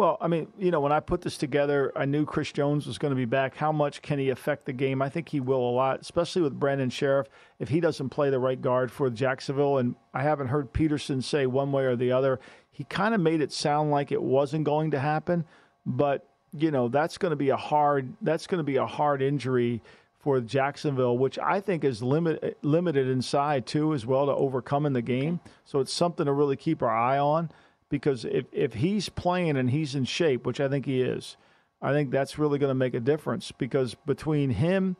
[0.00, 2.96] Well, I mean, you know, when I put this together, I knew Chris Jones was
[2.96, 3.54] going to be back.
[3.54, 5.02] How much can he affect the game?
[5.02, 7.26] I think he will a lot, especially with Brandon Scherff.
[7.58, 11.44] If he doesn't play the right guard for Jacksonville, and I haven't heard Pederson say
[11.44, 14.90] one way or the other, he kind of made it sound like it wasn't going
[14.92, 15.44] to happen.
[15.84, 18.10] But you know, that's going to be a hard.
[18.22, 19.82] That's going to be a hard injury
[20.18, 24.94] for Jacksonville, which I think is limit, limited inside too, as well to overcome in
[24.94, 25.40] the game.
[25.66, 27.50] So it's something to really keep our eye on
[27.90, 31.36] because if, if he's playing and he's in shape, which I think he is,
[31.82, 34.96] I think that's really going to make a difference because between him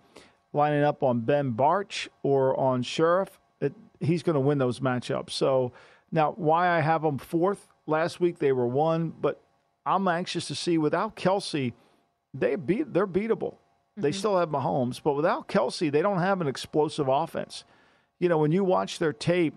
[0.53, 3.29] lining up on Ben Bartch or on Scherff,
[3.61, 5.31] it, he's going to win those matchups.
[5.31, 5.73] So
[6.13, 7.69] now, why I have them fourth?
[7.87, 9.41] Last week they were one, but
[9.87, 11.73] I'm anxious to see without Kelce,
[12.35, 13.57] they beat they're beatable.
[13.97, 14.19] They mm-hmm.
[14.19, 17.65] still have Mahomes, but without Kelce, they don't have an explosive offense.
[18.19, 19.55] You know, when you watch their tape,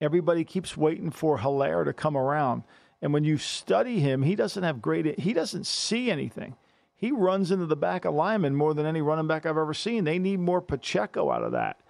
[0.00, 2.62] everybody keeps waiting for Helaire to come around.
[3.02, 6.56] And when you study him, he doesn't have great, he doesn't see anything.
[6.94, 10.04] He runs into the back of linemen more than any running back I've ever seen.
[10.04, 11.80] They need more Pacheco out of that.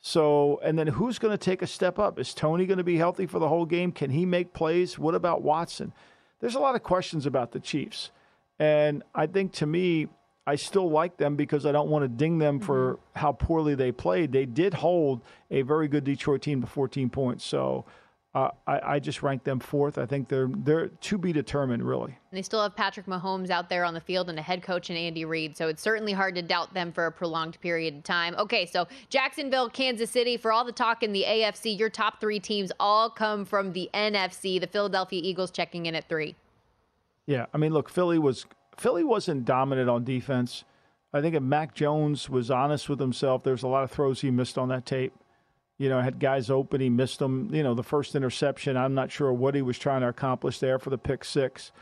[0.00, 2.18] So, and then who's going to take a step up?
[2.18, 3.92] Is Toney going to be healthy for the whole game?
[3.92, 4.98] Can he make plays?
[4.98, 5.92] What about Watson?
[6.40, 8.10] There's a lot of questions about the Chiefs.
[8.58, 10.08] And I think to me,
[10.48, 13.92] I still like them because I don't want to ding them for how poorly they
[13.92, 14.32] played.
[14.32, 17.44] They did hold a very good Detroit team to 14 points.
[17.44, 17.84] So
[18.34, 19.98] uh, I, I just rank them fourth.
[19.98, 22.16] I think they're they're to be determined, really.
[22.30, 24.88] And they still have Patrick Mahomes out there on the field and a head coach
[24.88, 25.54] in Andy Reid.
[25.54, 28.34] So it's certainly hard to doubt them for a prolonged period of time.
[28.38, 32.40] Okay, so Jacksonville, Kansas City, for all the talk in the AFC, your top three
[32.40, 34.58] teams all come from the NFC.
[34.58, 36.36] The Philadelphia Eagles checking in at three.
[37.26, 38.46] Yeah, I mean, look, Philly was
[38.78, 40.64] Philly wasn't dominant on defense.
[41.12, 44.30] I think if Mac Jones was honest with himself, there's a lot of throws he
[44.30, 45.14] missed on that tape.
[45.78, 47.54] You know, had guys open, he missed them.
[47.54, 50.78] You know, the first interception, I'm not sure what he was trying to accomplish there
[50.78, 51.72] for the pick six,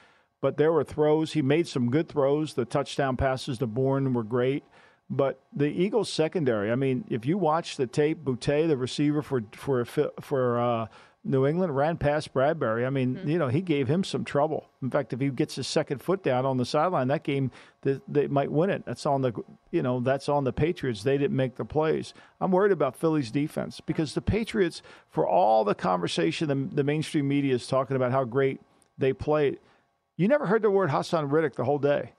[0.40, 1.32] but there were throws.
[1.32, 2.54] He made some good throws.
[2.54, 4.64] The touchdown passes to Bourne were great.
[5.08, 9.42] But the Eagles secondary, I mean, if you watch the tape, Boutte, the receiver for
[9.52, 10.86] for for uh,
[11.26, 12.86] New England, ran past Bradberry.
[12.86, 14.70] I mean, you know, he gave him some trouble.
[14.80, 17.50] In fact, if he gets his second foot down on the sideline, that game
[17.82, 18.84] they, they might win it.
[18.86, 19.32] That's on the
[19.70, 21.02] you know that's on the Patriots.
[21.02, 22.14] They didn't make the plays.
[22.40, 27.26] I'm worried about Philly's defense because the Patriots, for all the conversation the, the mainstream
[27.26, 28.60] media is talking about how great
[28.96, 29.58] they played,
[30.16, 32.12] you never heard the word Haason Reddick the whole day.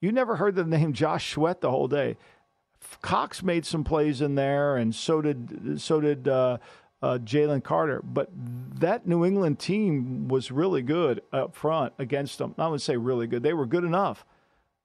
[0.00, 2.16] You never heard the name Josh Sweat the whole day.
[3.00, 6.58] Cox made some plays in there, and so did so did uh,
[7.04, 8.00] uh, Jalen Carter.
[8.02, 8.30] But
[8.80, 12.54] that New England team was really good up front against them.
[12.56, 13.42] I would say really good.
[13.42, 14.24] They were good enough.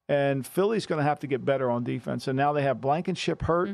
[0.09, 2.27] And Philly's going to have to get better on defense.
[2.27, 3.69] And now they have Blankenship hurt.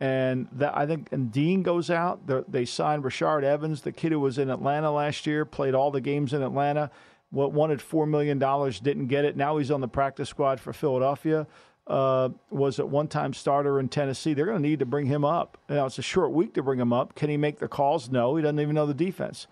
[0.00, 2.26] And that I think and Dean goes out.
[2.50, 6.00] They signed Rashaan Evans, the kid who was in Atlanta last year, played all the
[6.00, 6.90] games in Atlanta.
[7.30, 9.36] What wanted four million dollars, didn't get it.
[9.36, 11.46] Now he's on the practice squad for Philadelphia.
[11.86, 14.34] Uh, was at one time starter in Tennessee.
[14.34, 15.56] They're going to need to bring him up.
[15.68, 17.14] Now it's a short week to bring him up.
[17.14, 18.10] Can he make the calls?
[18.10, 19.46] No, he doesn't even know the defense.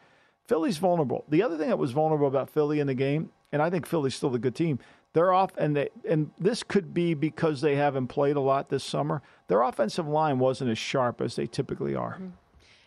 [0.49, 1.25] Philly's vulnerable.
[1.29, 4.17] The other thing that was vulnerable about Philly in the game, and I think Philly's
[4.17, 4.79] still a good team.
[5.13, 8.83] They're off, and they, and this could be because they haven't played a lot this
[8.83, 9.23] summer.
[9.47, 12.15] Their offensive line wasn't as sharp as they typically are.
[12.15, 12.29] Mm-hmm.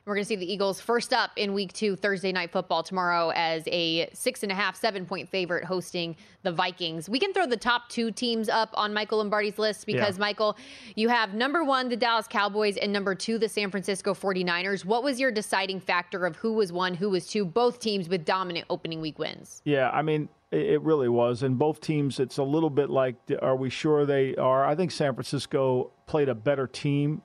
[0.07, 3.33] We're going to see the Eagles first up in week two, Thursday night football tomorrow
[3.35, 7.09] as a six and a half, seven point favorite hosting the Vikings.
[7.09, 10.21] We can throw the top two teams up on Michael Lombardi's list because, yeah.
[10.21, 10.57] Michael,
[10.95, 14.85] you have number one, the Dallas Cowboys, and number two, the San Francisco 49ers.
[14.85, 17.43] What was your deciding factor of who was one, who was two?
[17.43, 19.61] Both teams with dominant opening week wins.
[19.65, 21.43] Yeah, I mean, it really was.
[21.43, 24.65] And both teams, it's a little bit like, are we sure they are?
[24.65, 27.23] I think San Francisco played a better team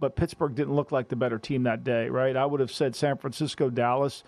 [0.00, 2.36] but Pittsburgh didn't look like the better team that day, right?
[2.36, 4.24] I would have said San Francisco, Dallas,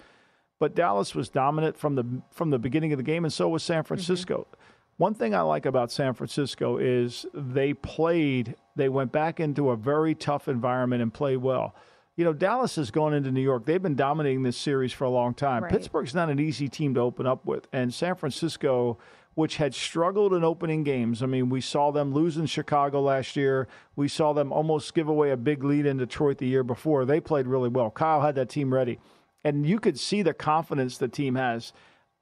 [0.61, 3.64] but Dallas was dominant from the from the beginning of the game, and so was
[3.64, 3.83] San.
[3.83, 4.47] Francisco.
[4.49, 4.62] Mm-hmm.
[4.99, 8.55] One thing I like about San Francisco is they played.
[8.77, 11.75] They went back into a very tough environment and played well.
[12.14, 13.64] You know, Dallas has gone into New York.
[13.64, 15.64] They've been dominating this series for a long time.
[15.64, 15.73] Right.
[15.73, 18.99] Pittsburgh's not an easy team to open up with, and San Francisco
[19.35, 21.22] which had struggled in opening games.
[21.22, 23.66] I mean, we saw them lose in Chicago last year.
[23.97, 27.05] We saw them almost give away a big lead in Detroit the year before.
[27.05, 27.91] They played really well.
[27.91, 28.99] Kyle had that team ready.
[29.45, 31.72] And you could see the confidence the team has.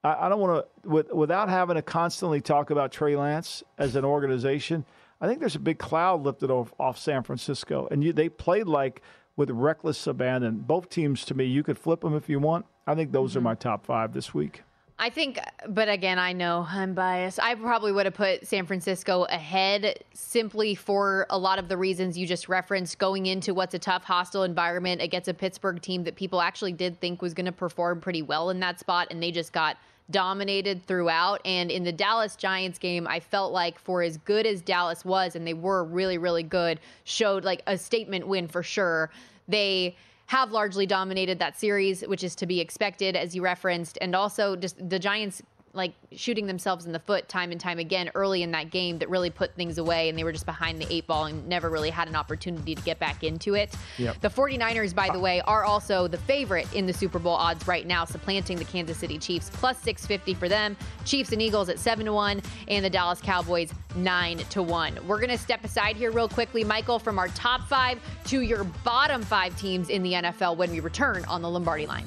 [0.05, 3.97] I, I don't want to, with, without having to constantly talk about Trey Lance as
[3.97, 4.85] an organization,
[5.21, 7.89] I think there's a big cloud lifted off, off San Francisco.
[7.91, 9.03] And you, they played like
[9.37, 10.61] with reckless abandon.
[10.61, 12.67] Both teams, to me, you could flip them if you want.
[12.87, 13.39] I think those mm-hmm.
[13.39, 14.63] are my top five this week.
[15.03, 17.41] I think, but again, I know I'm biased.
[17.41, 22.19] I probably would have put San Francisco ahead simply for a lot of the reasons
[22.19, 26.17] you just referenced going into what's a tough, hostile environment against a Pittsburgh team that
[26.17, 29.31] people actually did think was going to perform pretty well in that spot, and they
[29.31, 29.79] just got
[30.11, 31.41] dominated throughout.
[31.47, 35.35] And in the Dallas Giants game, I felt like for as good as Dallas was,
[35.35, 39.11] and they were really, really good, showed like a statement win for sure.
[39.49, 39.97] They
[40.31, 43.99] have largely dominated that series, which is to be expected, as you referenced.
[44.01, 45.43] And also, just the Giants
[45.73, 49.09] like shooting themselves in the foot time and time again early in that game that
[49.09, 51.91] really put things away and they were just behind the eight ball and never really
[51.91, 53.73] had an opportunity to get back into it.
[53.99, 54.21] Yep.
[54.21, 57.87] The 49ers, by the way, are also the favorite in the Super Bowl odds right
[57.87, 60.77] now, supplanting the Kansas City Chiefs, plus 650 for them.
[61.05, 64.99] Chiefs and Eagles at 7 to 1, and the Dallas Cowboys 9 to 1.
[65.07, 68.65] We're going to step aside here real quickly, Michael, from our top five to your
[68.85, 72.07] bottom five teams in the NFL when we return on the Lombardi line.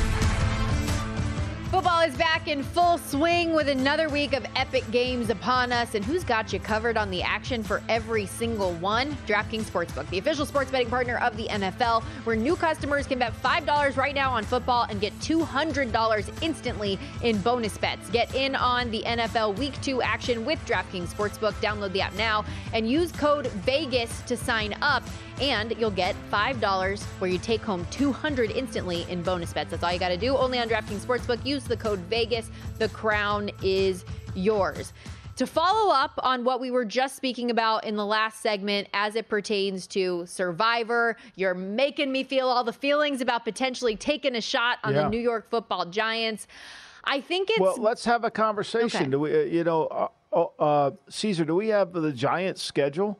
[1.71, 5.95] Football is back in full swing with another week of epic games upon us.
[5.95, 9.13] And who's got you covered on the action for every single one?
[9.25, 13.33] DraftKings Sportsbook, the official sports betting partner of the NFL, where new customers can bet
[13.41, 18.09] $5 right now on football and get $200 instantly in bonus bets.
[18.09, 21.53] Get in on the NFL Week 2 action with DraftKings Sportsbook.
[21.61, 22.43] Download the app now
[22.73, 25.03] and use code VEGAS to sign up
[25.41, 29.71] and you'll get $5 where you take home 200 instantly in bonus bets.
[29.71, 30.37] That's all you got to do.
[30.37, 31.43] Only on DraftKings Sportsbook.
[31.45, 32.49] Use the code VEGAS.
[32.77, 34.93] The crown is yours.
[35.37, 39.15] To follow up on what we were just speaking about in the last segment as
[39.15, 44.41] it pertains to Survivor, you're making me feel all the feelings about potentially taking a
[44.41, 45.03] shot on Yeah.
[45.03, 46.45] the New York football Giants.
[47.03, 49.01] I think it's Well, let's have a conversation.
[49.01, 49.09] Okay.
[49.09, 51.45] Do we, uh, you know, uh, uh, uh, Caesar?
[51.45, 53.17] Do we have the Giants schedule?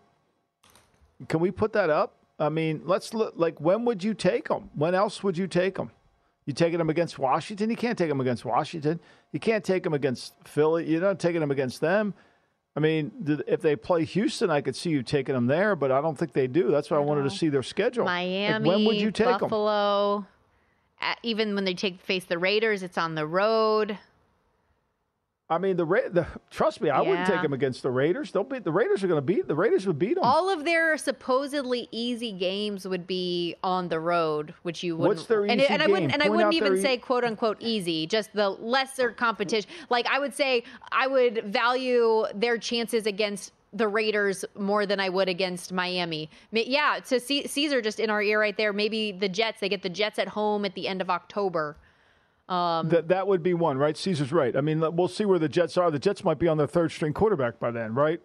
[1.28, 2.16] Can we put that up?
[2.40, 3.34] I mean, let's look.
[3.36, 4.70] Like, when would you take them?
[4.74, 5.92] When else would you take them?
[6.46, 7.70] You taking them against Washington?
[7.70, 9.00] You can't take them against Washington.
[9.32, 10.90] You can't take them against Philly.
[10.90, 12.16] You're not taking them against them.
[12.76, 13.12] I mean,
[13.48, 16.34] if they play Houston, I could see you taking them there, but I don't think
[16.34, 16.72] they do.
[16.72, 18.06] That's why I wanted to see their schedule.
[18.06, 19.40] Like, Miami, when would you take them?
[19.40, 20.26] Buffalo.
[21.22, 23.98] Even when they take face the Raiders, it's on the road.
[25.52, 27.34] I mean, the, Ra- the trust me, I wouldn't Yeah.
[27.36, 28.32] take them against the Raiders.
[28.32, 30.24] They'll beat the Raiders are going to beat the Raiders would beat them.
[30.24, 35.18] All of their supposedly easy games would be on the road, which you wouldn't.
[35.18, 36.14] What's their and, easy and I wouldn't, game?
[36.14, 39.12] and I Point wouldn't out even their e- say quote unquote easy, just the lesser
[39.12, 39.70] competition.
[39.90, 45.10] Like I would say, I would value their chances against the Raiders more than I
[45.10, 46.30] would against Miami.
[46.54, 48.72] Ma- Yeah, to C- Caesar just in our ear right there.
[48.72, 49.60] Maybe the Jets.
[49.60, 51.76] They get the Jets at home at the end of October.
[52.52, 53.96] Um, That that would be one, right?
[53.96, 54.56] Caesar's right.
[54.56, 55.90] I mean, we'll see where the Jets are.
[55.90, 58.20] The Jets might be on their third string quarterback by then, right?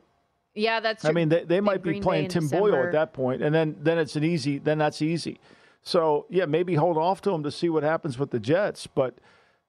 [0.54, 1.04] yeah, that's.
[1.04, 3.42] I mean, they, they might be Green Bay playing in Tim Boyle at that point,
[3.42, 4.58] and then then it's an easy.
[4.58, 5.38] Then that's easy.
[5.82, 8.86] So yeah, maybe hold off to them to see what happens with the Jets.
[8.86, 9.14] But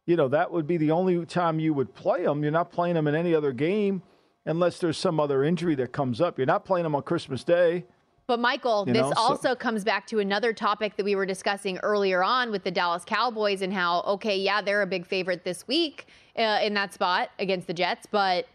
[0.05, 2.41] you know, that would be the only time you would play them.
[2.41, 4.01] You're not playing them in any other game
[4.45, 6.37] unless there's some other injury that comes up.
[6.39, 7.85] You're not playing them on Christmas Day.
[8.27, 11.25] But Michael, You this know, so- also comes back to another topic that we were
[11.25, 15.45] discussing earlier on with the Dallas Cowboys and how, okay, yeah, they're a big favorite
[15.45, 16.07] this week
[16.37, 18.45] uh, in that spot against the Jets, but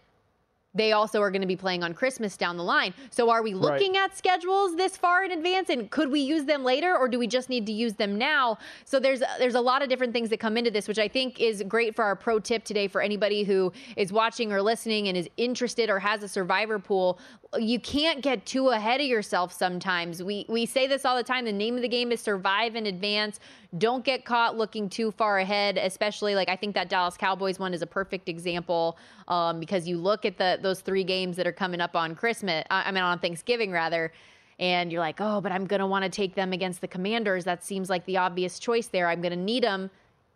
[0.74, 2.94] they also are going to be playing on Christmas down the line.
[3.10, 3.62] So are we Right.
[3.62, 7.18] looking at schedules this far in advance and could we use them later or do
[7.18, 8.58] we just need to use them now?
[8.84, 11.40] So there's there's a lot of different things that come into this which I think
[11.40, 15.16] is great for our pro tip today for anybody who is watching or listening and
[15.16, 17.18] is interested or has a survivor pool.
[17.58, 20.22] You can't get too ahead of yourself sometimes.
[20.22, 21.44] We we say this all the time.
[21.44, 23.40] The name of the game is survive in advance.
[23.78, 27.72] Don't get caught looking too far ahead, especially like I think that Dallas Cowboys one
[27.72, 28.98] is a perfect example
[29.28, 32.64] um, because you look at the those three games that are coming up on Christmas,
[32.68, 34.12] I mean on Thanksgiving rather,
[34.58, 37.44] and you're like, oh, but I'm gonna want to take them against the Commanders.
[37.44, 39.08] That seems like the obvious choice there.
[39.08, 39.90] I'm gonna need them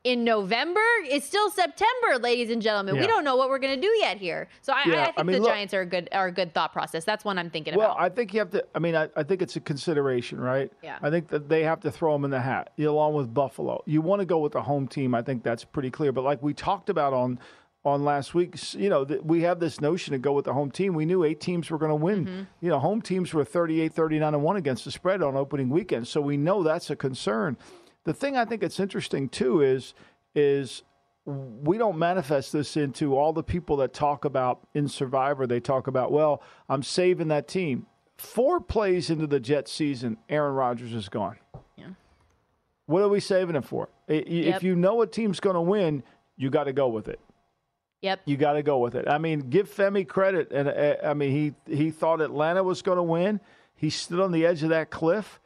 [0.07, 0.81] in November.
[1.03, 2.97] It's still September, ladies and gentlemen.
[2.97, 4.47] We don't know what we're gonna do yet here.
[4.61, 6.33] So I, Yeah, I think I mean, the look- Giants are a good are a
[6.33, 7.05] good thought process.
[7.05, 7.97] That's one I'm thinking Well, about.
[7.97, 8.65] Well, I think you have to.
[8.73, 10.73] I mean, I, I think it's a consideration, right?
[10.81, 10.99] Yeah.
[11.03, 13.83] I think that they have to throw them in the hat, along with Buffalo.
[13.85, 15.13] You want to go with the home team.
[15.13, 16.13] I think that's pretty clear.
[16.13, 17.41] But like we talked about on
[17.85, 20.71] on last week, you know, that we have this notion to go with the home
[20.71, 20.95] team.
[20.95, 22.27] We knew eight teams were going to win.
[22.27, 22.43] Mm-hmm.
[22.61, 26.07] You know, home teams were 38, 39 and one against the spread on opening weekend,
[26.09, 27.57] so we know that's a concern.
[28.07, 29.93] The thing I think it's interesting too is
[30.35, 30.83] is
[31.27, 35.47] we don't manifest this into all the people that talk about in Survivor.
[35.47, 37.87] They talk about, well, I'm saving that team.
[38.17, 41.37] Four plays into the Jets season, Aaron Rodgers is gone.
[41.77, 41.89] Yeah.
[42.87, 43.89] What are we saving it for?
[44.09, 44.57] I- i- Yep.
[44.57, 46.03] If you know a team's going to win,
[46.37, 47.19] you got to go with it.
[48.03, 48.21] Yep.
[48.27, 49.09] You got to go with it.
[49.09, 52.97] I mean, give Femi credit, and uh, I mean, he he thought Atlanta was going
[52.99, 53.41] to win.
[53.75, 55.41] He stood on the edge of that cliff,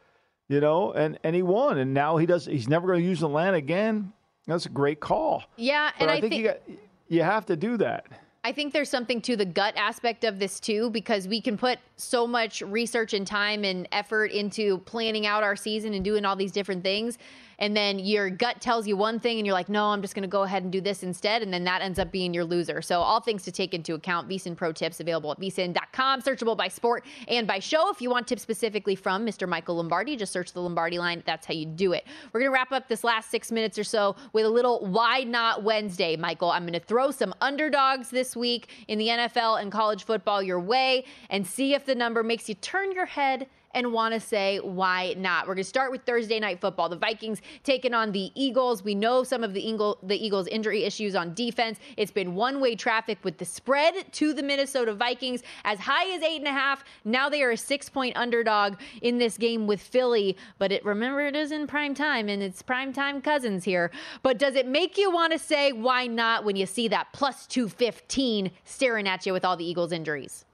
[0.50, 1.78] you know, and and he won.
[1.78, 2.44] And now he does.
[2.44, 4.12] He's never going to use the Atlanta again.
[4.46, 5.44] That's a great call.
[5.56, 6.60] Yeah, But and I, I think, think you got
[7.08, 8.04] you have to do that.
[8.42, 11.78] I think there's something to the gut aspect of this too, because we can put
[11.96, 16.36] so much research and time and effort into planning out our season and doing all
[16.36, 17.18] these different things.
[17.60, 20.22] And then your gut tells you one thing, and you're like, no, I'm just going
[20.22, 21.42] to go ahead and do this instead.
[21.42, 22.82] And then that ends up being your loser.
[22.82, 24.28] So, all things to take into account.
[24.28, 27.90] VSIN Pro Tips available at VSIN.com, searchable by sport and by show.
[27.90, 29.48] If you want tips specifically from Mr.
[29.48, 31.22] Michael Lombardi, just search the Lombardi line.
[31.26, 32.06] That's how you do it.
[32.32, 35.24] We're going to wrap up this last six minutes or so with a little Why
[35.24, 36.50] Not Wednesday, Michael.
[36.50, 40.60] I'm going to throw some underdogs this week in the NFL and college football your
[40.60, 44.58] way and see if the number makes you turn your head and want to say
[44.58, 45.46] why not.
[45.46, 46.88] We're going to start with Thursday night football.
[46.88, 48.82] The Vikings taking on the Eagles.
[48.82, 51.78] We know some of the, Eagle, the Eagles' injury issues on defense.
[51.96, 56.22] It's been one way traffic with the spread to the Minnesota Vikings as high as
[56.22, 56.84] eight and a half.
[57.04, 60.36] Now they are a six point underdog in this game with Philly.
[60.58, 63.90] But it, remember, it is in prime time and it's prime time Cousins here.
[64.22, 67.46] But does it make you want to say why not when you see that plus
[67.46, 70.44] 215 staring at you with all the Eagles' injuries?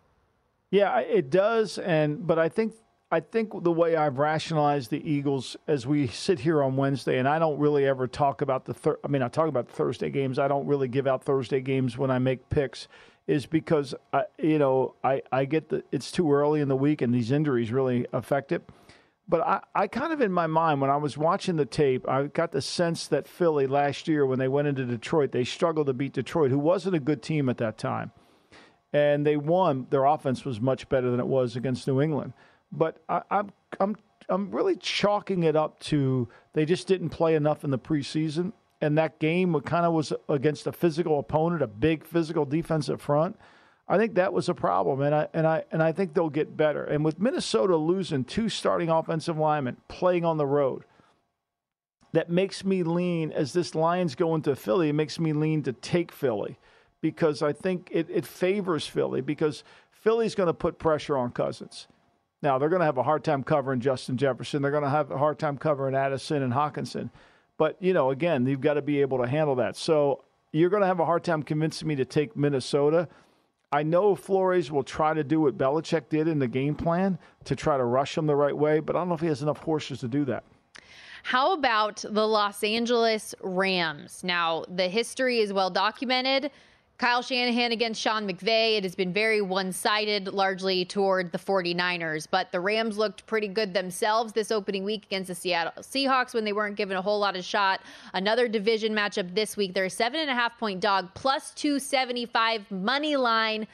[0.71, 2.75] Yeah, it does, and but I think
[3.11, 7.29] I think the way I've rationalized the Eagles as we sit here on Wednesday, and
[7.29, 8.75] I don't really ever talk about the.
[8.75, 10.41] Thir- I mean, I talk about Thursday games.
[10.41, 12.89] I don't really give out Thursday games when I make picks,
[13.29, 17.01] is because I, you know I I get the it's too early in the week
[17.01, 18.69] and these injuries really affect it.
[19.29, 22.25] But I, I kind of in my mind when I was watching the tape, I
[22.25, 25.93] got the sense that Philly last year when they went into Detroit, they struggled to
[25.93, 28.11] beat Detroit, who wasn't a good team at that time
[28.93, 29.87] and they won.
[29.91, 32.33] Their offense was much better than it was against New England.
[32.73, 33.97] But I, I'm I'm
[34.29, 38.99] I'm really chalking it up to they just didn't play enough in the preseason, and
[38.99, 43.37] that game kind of was against a physical opponent, a big physical defensive front.
[43.89, 46.57] I think that was a problem, and I and I and I think they'll get
[46.57, 46.85] better.
[46.85, 50.85] And with Minnesota losing two starting offensive linemen, playing on the road,
[52.13, 54.89] that makes me lean as this Lions go into Philly.
[54.89, 56.59] It makes me lean to take Philly
[57.01, 59.63] because I think it, it favors Philly because
[59.93, 61.87] Philly's going to put pressure on Cousins.
[62.43, 64.63] Now, they're going to have a hard time covering Justin Jefferson.
[64.63, 67.11] They're going to have a hard time covering Addison and Hockenson.
[67.59, 69.77] But, you know, again, you've got to be able to handle that.
[69.77, 73.09] So you're going to have a hard time convincing me to take Minnesota.
[73.73, 77.57] I know Flores will try to do what Belichick did in the game plan to
[77.57, 79.59] try to rush them the right way, but I don't know if he has enough
[79.59, 80.45] horses to do that.
[81.25, 84.23] How about the Los Angeles Rams?
[84.23, 86.53] Now, the history is well documented.
[86.99, 88.79] Kyle Shanahan against Sean McVay.
[88.79, 92.27] It has been very one sided, largely toward the 49ers.
[92.31, 96.45] But the Rams looked pretty good themselves this opening week against the Seattle Seahawks when
[96.45, 97.81] they weren't given a whole lot of shot.
[98.15, 99.75] Another division matchup this week.
[99.75, 103.67] They're a seven and a half point dog, plus 275 money line.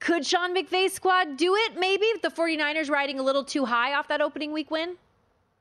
[0.00, 1.78] Could Sean McVay's squad do it?
[1.78, 4.96] Maybe if the 49ers riding a little too high off that opening week win?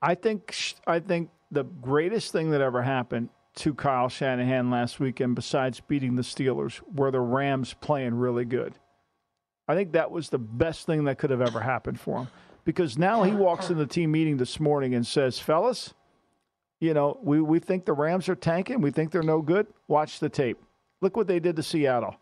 [0.02, 0.56] I think
[0.88, 6.16] I think the greatest thing that ever happened to Kyle Shanahan last weekend, besides beating
[6.16, 8.76] the Steelers, were the Rams playing really good.
[9.68, 12.28] I think that was the best thing that could have ever happened for him
[12.64, 15.93] because now he walks in the team meeting this morning and says, Fellas,
[16.80, 18.82] you know, we, we think the Rams are tanking.
[18.82, 19.68] We think they're no good.
[19.88, 20.62] Watch the tape.
[21.01, 22.16] Look what they did to Seattle.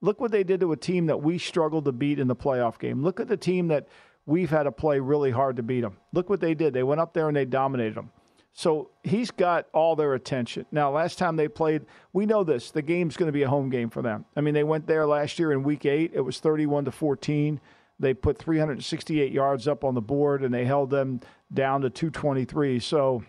[0.00, 2.78] Look what they did to a team that we struggled to beat in the playoff
[2.78, 3.02] game.
[3.02, 3.86] Look at the team that
[4.26, 5.96] we've had to play really hard to beat them.
[6.12, 6.74] Look what they did.
[6.74, 8.10] They went up there and they dominated them.
[8.54, 10.66] So he's got all their attention.
[10.70, 12.70] Now, last time they played, we know this.
[12.70, 14.26] The game's going to be a home game for them.
[14.36, 16.12] I mean, they went there last year in week eight.
[16.14, 17.60] It was 31 to 14.
[17.98, 21.20] They put 368 yards up on the board and they held them
[21.52, 22.78] down to 223.
[22.80, 23.24] So,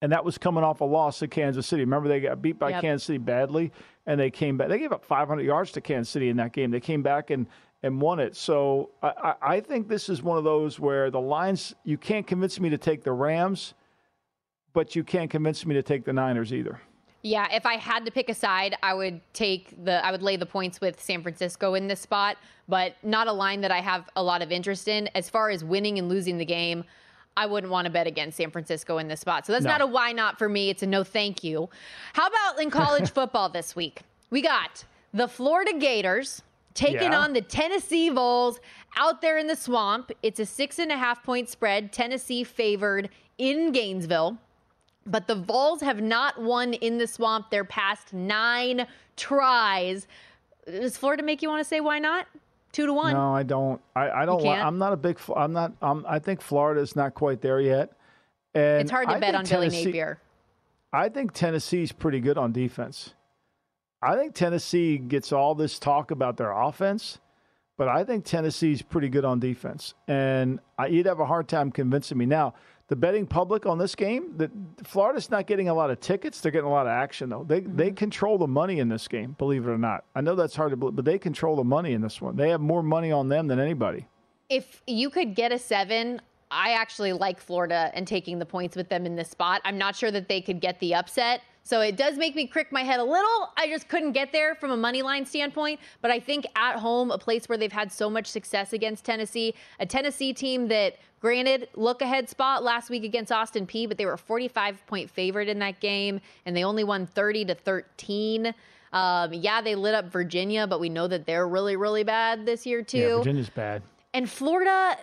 [0.00, 1.82] and that was coming off a loss to Kansas City.
[1.82, 2.80] Remember, they got beat by yep.
[2.80, 3.72] Kansas City badly
[4.06, 4.68] and they came back.
[4.68, 6.70] They gave up 500 yards to Kansas City in that game.
[6.70, 7.46] They came back and,
[7.82, 8.36] and won it.
[8.36, 12.60] So I, I think this is one of those where the lines, you can't convince
[12.60, 13.74] me to take the Rams
[14.72, 16.80] but you can't convince me to take the Niners either.
[17.22, 20.36] Yeah, if I had to pick a side, I would take the I would lay
[20.36, 22.36] the points with San Francisco in this spot,
[22.68, 25.08] but not a line that I have a lot of interest in.
[25.14, 26.84] As far as winning and losing the game,
[27.36, 29.46] I wouldn't want to bet against San Francisco in this spot.
[29.46, 29.70] So that's no.
[29.70, 30.68] not a why not for me.
[30.68, 31.70] It's a no thank you.
[32.12, 34.02] How about in college football this week?
[34.30, 36.42] We got the Florida Gators
[36.74, 37.20] taking yeah.
[37.20, 38.58] on the Tennessee Vols
[38.96, 40.10] out there in the swamp.
[40.22, 41.92] It's a six and a half point spread.
[41.92, 44.38] Tennessee favored in Gainesville.
[45.06, 48.86] But the Vols have not won in the swamp their past nine
[49.16, 50.06] tries.
[50.66, 52.26] Does Florida make you want to say why not?
[52.72, 53.12] Two to one.
[53.12, 53.80] No, I don't.
[53.94, 54.42] I, I don't.
[54.42, 55.18] Want, I'm not a big.
[55.36, 55.72] I'm not.
[55.82, 57.92] I'm, I think Florida's not quite there yet.
[58.54, 60.20] And it's hard to I bet on Tennessee, Billy Napier.
[60.92, 63.14] I think Tennessee's pretty good on defense.
[64.02, 67.18] I think Tennessee gets all this talk about their offense,
[67.76, 69.94] but I think Tennessee's pretty good on defense.
[70.06, 72.26] And I, you'd have a hard time convincing me.
[72.26, 72.54] Now,
[72.88, 74.50] the betting public on this game that
[74.84, 76.40] Florida's not getting a lot of tickets.
[76.40, 77.42] They're getting a lot of action though.
[77.42, 77.76] They mm-hmm.
[77.76, 79.34] they control the money in this game.
[79.38, 81.94] Believe it or not, I know that's hard to believe, but they control the money
[81.94, 82.36] in this one.
[82.36, 84.06] They have more money on them than anybody.
[84.50, 86.20] If you could get a seven,
[86.50, 89.62] I actually like Florida and taking the points with them in this spot.
[89.64, 91.40] I'm not sure that they could get the upset.
[91.64, 93.50] So it does make me crick my head a little.
[93.56, 95.80] I just couldn't get there from a money line standpoint.
[96.00, 99.54] But I think at home, a place where they've had so much success against Tennessee,
[99.78, 104.06] a Tennessee team that, granted, look ahead spot last week against Austin Peay, but they
[104.06, 108.54] were 45 point favorite in that game, and they only won 30 to 13.
[108.92, 112.66] Um, yeah, they lit up Virginia, but we know that they're really, really bad this
[112.66, 112.98] year too.
[112.98, 113.82] Yeah, Virginia's bad.
[114.12, 114.98] And Florida,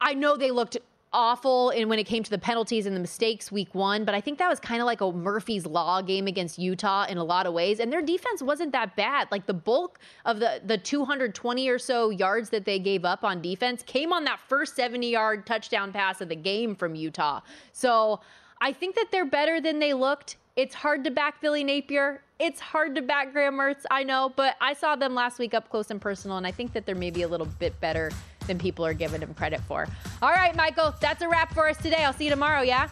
[0.00, 0.76] I know they looked
[1.16, 4.20] awful and when it came to the penalties and the mistakes week one, but I
[4.20, 7.46] think that was kind of like a Murphy's Law game against Utah in a lot
[7.46, 7.80] of ways.
[7.80, 9.28] And their defense wasn't that bad.
[9.30, 13.40] Like the bulk of the, the 220 or so yards that they gave up on
[13.40, 17.40] defense came on that first 70 yard touchdown pass of the game from Utah.
[17.72, 18.20] So
[18.60, 20.36] I think that they're better than they looked.
[20.54, 22.22] It's hard to back Billy Napier.
[22.38, 25.70] It's hard to back Graham Mertz, I know, but I saw them last week up
[25.70, 28.10] close and personal, and I think that they're maybe a little bit better
[28.46, 29.86] than people are giving him credit for.
[30.22, 32.04] All right, Michael, that's a wrap for us today.
[32.04, 32.88] I'll see you tomorrow, yeah?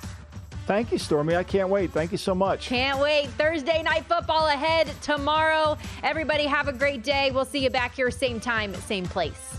[0.67, 1.37] Thank you, Stormy.
[1.37, 1.91] I can't wait.
[1.91, 2.67] Thank you so much.
[2.67, 3.29] Can't wait.
[3.31, 5.77] Thursday night football ahead tomorrow.
[6.03, 7.31] Everybody have a great day.
[7.33, 9.59] We'll see you back here, same time, same place.